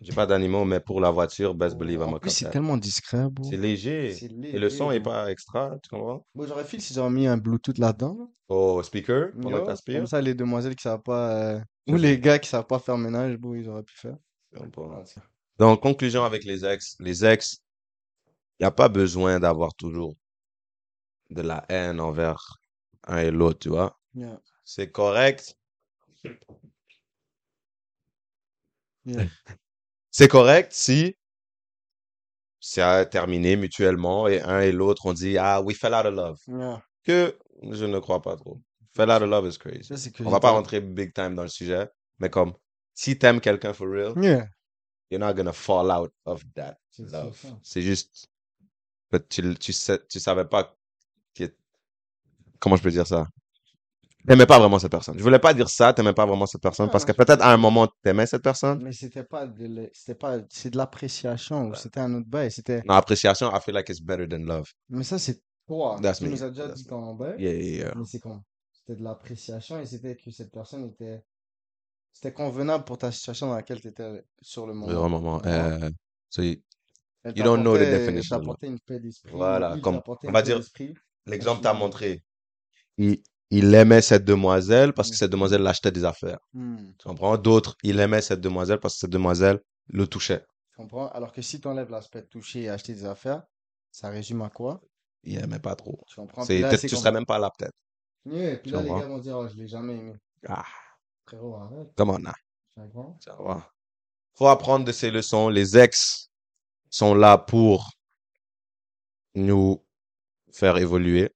[0.00, 2.50] J'ai pas d'animaux, mais pour la voiture, best believe I'm En a plus, c'est that.
[2.50, 3.48] tellement discret, bro.
[3.48, 4.12] C'est léger.
[4.12, 5.10] C'est Et le son est bro.
[5.10, 6.26] pas extra, tu comprends?
[6.34, 8.26] Bon, j'aurais fait si j'aurais mis un Bluetooth là-dedans, là.
[8.48, 9.98] Au speaker, pendant que Yo, t'aspires.
[10.00, 12.98] Comme ça, les demoiselles qui savent pas, euh, ou les gars qui savent pas faire
[12.98, 14.16] ménage, bon, ils auraient pu faire.
[15.04, 15.20] C'est-
[15.58, 16.96] Donc, conclusion avec les ex.
[17.00, 17.58] Les ex,
[18.58, 20.14] il n'y a pas besoin d'avoir toujours
[21.28, 22.58] de la haine envers
[23.06, 23.98] un et l'autre, tu vois.
[24.14, 24.40] Yeah.
[24.64, 25.56] C'est correct.
[29.04, 29.26] Yeah.
[30.10, 31.16] C'est correct si
[32.60, 36.14] c'est à terminer mutuellement et un et l'autre ont dit, ah, we fell out of
[36.14, 36.40] love.
[36.46, 36.82] Yeah.
[37.02, 37.36] Que
[37.72, 38.62] je ne crois pas trop.
[38.94, 39.84] Fell out of love is crazy.
[39.84, 41.90] Ça, On va pas rentrer big time dans le sujet,
[42.20, 42.54] mais comme,
[42.94, 44.14] si t'aimes quelqu'un for real,
[45.10, 47.36] you're not gonna fall out of that love.
[47.62, 48.28] C'est juste
[49.10, 50.74] que tu, tu, sais, tu savais pas
[51.34, 51.44] que...
[52.64, 53.28] Comment je peux dire ça?
[54.26, 55.18] T'aimais pas vraiment cette personne.
[55.18, 57.14] Je voulais pas dire ça, t'aimais pas vraiment cette personne, parce que Ah.
[57.22, 58.82] peut-être à un moment t'aimais cette personne.
[58.82, 62.50] Mais c'était pas de l'e- c'était pas, c'est de l'appréciation, ou c'était un autre bail,
[62.50, 64.66] c'était, Non, appréciation, I feel like it's better than love.
[64.88, 65.98] mais ça, c'est toi.
[66.02, 66.30] That's Tu me.
[66.30, 67.92] nous as déjà That's dit ton bail, Yeah, yeah, yeah.
[67.96, 68.40] mais c'est comme,
[68.72, 71.22] c'était de l'appréciation et c'était que cette personne était,
[72.10, 74.90] c'était convenable pour ta situation dans laquelle tu étais sur le moment.
[74.90, 75.50] Vraiment, Tu comprends?
[75.50, 75.90] euh,
[76.30, 76.62] so you-
[77.36, 79.32] you don't know the definition une paix d'esprit.
[79.34, 80.62] Voilà, il comme- on va dire-
[81.26, 82.22] l'exemple suis- montré.
[82.98, 85.18] Il, il aimait cette demoiselle parce que Mm.
[85.18, 86.38] cette demoiselle l'achetait des affaires.
[86.52, 87.36] Hmm, Tu comprends?
[87.38, 90.44] D'autres, il aimait cette demoiselle parce que cette demoiselle le touchait.
[90.70, 91.08] tu comprends?
[91.10, 93.42] Alors que si tu enlèves l'aspect de toucher et acheter des affaires,
[93.90, 94.80] ça résume à quoi?
[95.22, 96.00] Il aimait pas trop.
[96.08, 96.44] Tu comprends?
[96.48, 97.74] Là, tu serais même pas là, peut-être.
[98.26, 99.00] Yeah, puis Tu là, les comprends?
[99.02, 100.14] gars vont dire, oh, je l'ai jamais aimé.
[100.48, 100.64] Ah,
[101.26, 101.92] Frérot, arrête.
[101.96, 102.32] comment on a?
[102.32, 103.18] Tu comprends?
[103.20, 103.70] Ça va.
[104.34, 105.48] Faut apprendre de ces leçons.
[105.48, 106.28] Les ex
[106.90, 107.90] sont là pour
[109.34, 109.84] nous
[110.52, 111.30] faire évoluer.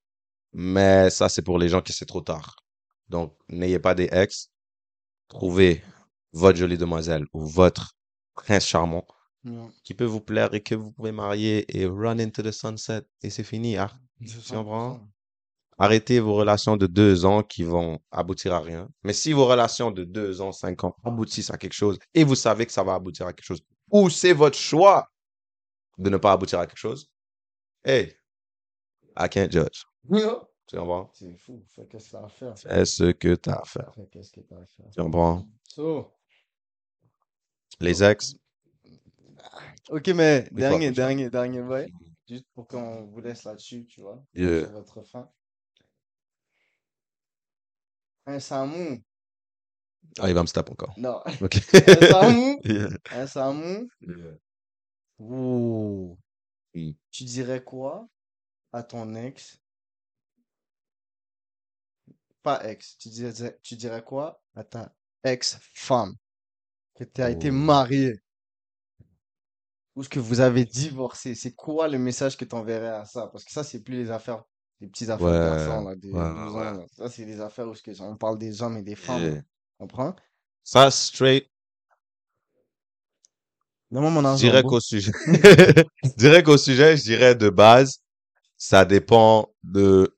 [0.53, 2.55] Mais ça, c'est pour les gens qui c'est trop tard.
[3.07, 4.49] Donc, n'ayez pas des ex.
[5.27, 5.83] Trouvez
[6.33, 7.93] votre jolie demoiselle ou votre
[8.33, 9.05] prince charmant
[9.83, 13.03] qui peut vous plaire et que vous pouvez marier et run into the sunset.
[13.21, 13.75] Et c'est fini.
[14.25, 14.95] C'est Tu comprends?
[14.95, 15.01] ça.
[15.81, 18.89] Arrêtez vos relations de deux ans qui vont aboutir à rien.
[19.03, 22.35] Mais si vos relations de deux ans, cinq ans aboutissent à quelque chose et vous
[22.35, 25.09] savez que ça va aboutir à quelque chose, ou c'est votre choix
[25.97, 27.09] de ne pas aboutir à quelque chose,
[27.85, 28.13] hey,
[29.17, 29.83] I can't judge.
[30.09, 30.41] Yeah.
[30.69, 31.09] Tu comprends?
[31.13, 31.63] C'est fou.
[31.73, 32.55] Fais qu'est-ce que t'as à faire?
[32.55, 33.91] Fais ce que tu as à faire.
[33.95, 34.85] Fais qu'est-ce que t'as à faire?
[34.91, 35.47] Tu comprends?
[35.67, 36.13] So.
[37.79, 38.35] Les ex,
[39.89, 41.91] Ok, mais dernier, dernier, dernier bail.
[42.27, 44.23] Juste pour qu'on vous laisse là-dessus, tu vois.
[44.35, 44.61] Yeah.
[44.61, 45.29] Sur votre fin.
[48.27, 49.03] Un Samu.
[50.19, 50.93] ah, il va me stop encore.
[50.97, 51.21] Non.
[51.25, 52.59] Un Samu.
[52.63, 52.89] Yeah.
[53.11, 53.89] Un Samu.
[55.17, 56.17] Ouh.
[56.75, 56.91] Mm.
[57.09, 58.07] Tu dirais quoi
[58.71, 59.59] à ton ex?
[62.43, 62.97] Pas ex.
[62.97, 64.41] Tu dirais, tu dirais quoi?
[64.55, 66.13] À ta ex-femme?
[66.95, 67.53] Que tu as été Oh.
[67.53, 68.19] marié.
[69.95, 71.35] Ou ce que vous avez divorcé.
[71.35, 73.27] C'est quoi le message que tu enverrais à ça?
[73.31, 74.43] Parce que ça, c'est plus les affaires,
[74.79, 76.11] les petites affaires de Ouais, garçons, là, de ouais,
[76.45, 76.67] 12 ouais.
[76.67, 76.85] ans, là.
[76.95, 79.21] Ça, c'est des affaires où on parle des hommes et des femmes.
[79.21, 79.41] Yeah.
[79.77, 80.15] Comprends?
[80.63, 81.49] Ça, straight,
[83.91, 84.47] Donne-moi mon argent.
[84.61, 84.69] bro.
[84.69, 85.11] qu'au sujet,
[86.03, 88.01] je dirais qu'au sujet, je dirais de base,
[88.55, 90.15] ça dépend de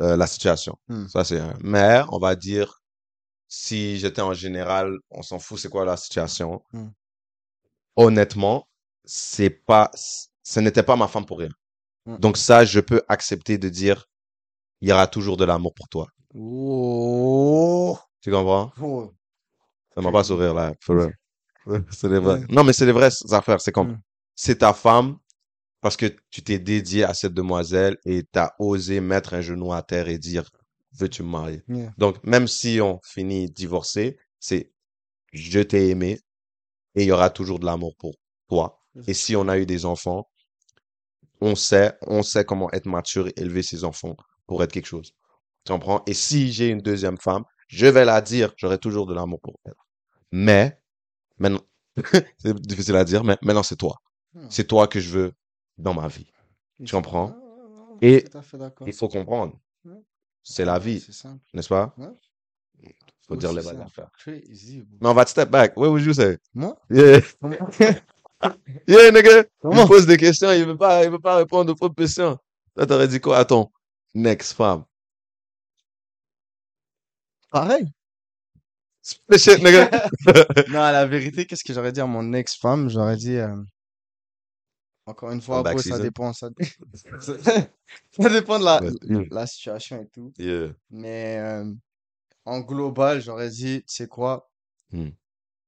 [0.00, 0.76] euh, la situation.
[0.88, 1.06] Hmm.
[1.08, 1.54] Ça, c'est un.
[1.62, 2.82] Mais, on va dire,
[3.48, 6.62] si j'étais en général, on s'en fout, c'est quoi la situation?
[6.72, 6.88] Hmm.
[7.96, 8.66] Honnêtement,
[9.04, 9.90] c'est pas,
[10.42, 11.50] ce n'était pas ma femme pour rien.
[12.06, 12.16] Hmm.
[12.18, 14.06] Donc ça, je peux accepter de dire,
[14.80, 16.06] il y aura toujours de l'amour pour toi.
[16.34, 17.98] Oh.
[18.20, 18.72] Tu comprends?
[18.80, 19.12] Oh.
[19.94, 21.14] Ça m'a pas sourire là, for real.
[21.90, 22.08] C'est.
[22.50, 23.60] Non, mais c'est des vraies affaires.
[23.60, 24.00] C'est comme, Mm.
[24.34, 25.16] c'est ta femme
[25.84, 29.82] parce que tu t'es dédié à cette demoiselle et t'as osé mettre un genou à
[29.82, 30.50] terre et dire,
[30.92, 31.62] veux-tu me marier?
[31.68, 31.92] Yeah.
[31.98, 34.72] Donc, même si on finit divorcé, c'est,
[35.34, 36.20] je t'ai aimé
[36.94, 38.14] et il y aura toujours de l'amour pour
[38.48, 38.80] toi.
[39.06, 40.26] Et si on a eu des enfants,
[41.42, 44.16] on sait, on sait comment être mature et élever ses enfants
[44.46, 45.12] pour être quelque chose.
[45.66, 46.02] Tu comprends?
[46.06, 49.60] Et si j'ai une deuxième femme, je vais la dire, j'aurai toujours de l'amour pour
[49.66, 49.74] elle.
[50.32, 50.80] Mais,
[51.36, 51.60] maintenant,
[52.38, 53.96] c'est difficile à dire, mais maintenant c'est toi.
[54.32, 54.46] Hmm.
[54.48, 55.34] C'est toi que je veux
[55.78, 56.26] dans ma vie.
[56.84, 57.34] Tu comprends?
[57.36, 58.24] Ah, Et.
[58.86, 59.58] Il faut comprendre.
[60.42, 61.42] C'est la vie, C'est simple.
[61.54, 61.94] n'est-ce pas?
[61.96, 62.08] Ouais.
[63.26, 63.82] Faut dire les simple.
[63.82, 64.10] affaires.
[64.26, 65.76] Mais on va step back.
[65.76, 66.38] What would you say?
[66.54, 66.76] Moi?
[66.90, 67.20] Yeah.
[68.86, 69.44] Yeah, nigga.
[69.72, 72.36] Il pose des questions, il veut pas, il veut pas répondre aux propres questions.
[72.76, 73.70] Toi, t'aurais dit quoi à ton
[74.14, 74.84] next femme?
[77.50, 77.86] Pareil.
[79.02, 79.88] Shit, nigga.
[80.68, 82.90] Non, la vérité, qu'est-ce que j'aurais dit à mon ex-femme?
[82.90, 83.56] J'aurais dit, euh,
[85.06, 86.32] Encore une fois, bro, ça dépend.
[86.32, 86.48] Ça,
[87.20, 88.80] ça dépend de la,
[89.30, 90.32] la situation et tout.
[90.38, 90.72] Yeah.
[90.90, 91.70] Mais euh,
[92.44, 94.50] en global, j'aurais dit, tu sais quoi?
[94.90, 95.10] Hmm.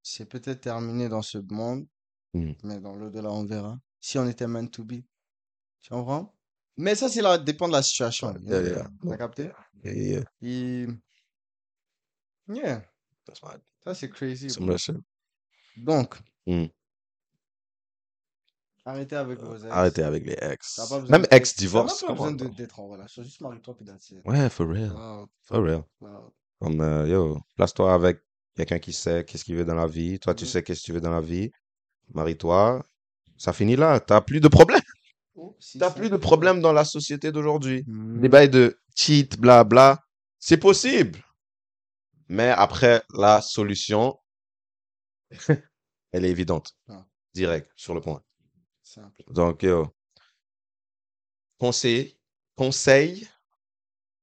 [0.02, 1.86] C'est peut-être terminé dans ce monde,
[2.34, 2.52] Hmm.
[2.64, 3.78] mais dans l'au-delà, on verra.
[4.00, 5.02] Si on était meant to be.
[5.80, 6.34] Tu comprends?
[6.76, 8.34] Mais ça, c'est la, dépend de la situation.
[8.42, 8.90] Yeah, yeah.
[9.08, 9.50] T'as capté?
[9.82, 10.24] Yeah, yeah.
[10.42, 10.86] Et...
[12.48, 12.82] Yeah,
[13.24, 14.48] That's my, ça, c'est crazy.
[15.76, 16.14] Donc,
[16.46, 16.66] Hmm.
[18.86, 19.66] Arrêtez avec vos ex.
[19.70, 20.74] Arrêtez avec les ex.
[20.76, 23.22] T'as pas besoin Même de- t'as ex-divorce, même pas besoin d'être en relation.
[23.22, 24.18] Juste marie-toi puis that's it.
[24.24, 24.92] Ouais, for real.
[24.92, 25.82] Wow, For real.
[26.00, 26.32] wow.
[26.60, 28.22] Comme, euh, yo, place-toi avec
[28.56, 30.18] quelqu'un qui sait qu'est-ce qu'il veut dans la vie.
[30.18, 30.50] Toi, tu Mhm.
[30.50, 31.50] sais qu'est-ce que tu veux dans la vie.
[32.14, 32.82] Marie-toi.
[33.36, 34.00] Ça finit là.
[34.00, 34.80] T'as plus de problème.
[35.34, 37.84] Oh, si, T'as plus de problème dans la société d'aujourd'hui.
[37.86, 38.20] Mhm.
[38.22, 40.00] Des bails de cheat, bla, bla.
[40.38, 41.22] C'est possible.
[42.28, 44.18] Mais après, la solution,
[46.12, 46.72] elle est évidente.
[46.88, 47.04] Ah.
[47.34, 48.22] Direct, sur le point.
[48.96, 49.24] Simple.
[49.28, 49.94] Donc, yo,
[51.58, 52.18] conseil,
[52.54, 53.28] conseil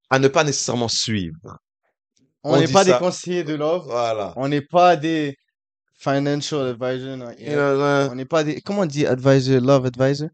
[0.10, 1.60] à ne pas nécessairement suivre.
[2.42, 3.86] On n'est pas des conseillers de love.
[3.86, 4.34] Voilà.
[4.36, 5.38] On n'est pas des
[5.94, 7.34] financial advisors.
[7.40, 8.62] You know On n'est pas des.
[8.62, 10.30] Comment on dit advisor, love advisor?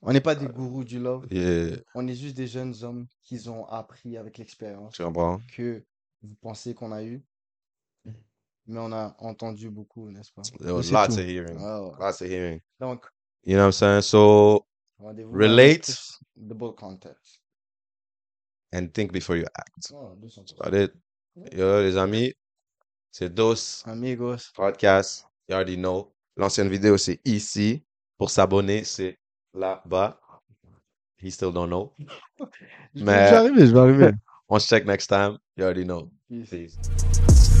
[0.00, 1.26] On n'est pas des gourous du love.
[1.30, 5.84] Yeah, On est juste des jeunes hommes qui ont appris avec l'expérience que
[6.22, 7.22] vous pensez qu'on a eu.
[8.70, 10.42] Mais on a entendu beaucoup, n'est-ce pas?
[10.60, 11.58] There was c'est lots of hearing.
[11.60, 11.92] Ah ouais.
[11.98, 12.60] Lots of hearing.
[12.80, 13.06] Donc,
[13.44, 14.02] You know what I'm saying?
[14.02, 14.64] So,
[15.00, 15.86] Relate.
[16.36, 17.40] the bold context.
[18.72, 19.92] and think before you act.
[19.94, 20.34] Oh, 200%.
[20.36, 20.92] That's about it.
[21.56, 22.34] Yo, les amis,
[23.10, 24.50] c'est DOS Amigos.
[24.54, 25.24] Podcast.
[25.48, 26.12] You already know.
[26.36, 27.82] L'ancienne vidéo, c'est ici.
[28.18, 29.18] Pour s'abonner, c'est
[29.54, 30.20] là-bas.
[31.22, 31.94] He still don't know.
[32.94, 34.10] Je Mais- vais arriver, je vais arriver.
[34.48, 35.38] On se check next time.
[35.56, 36.10] You already know.
[36.28, 36.50] Peace.
[36.50, 37.57] Peace.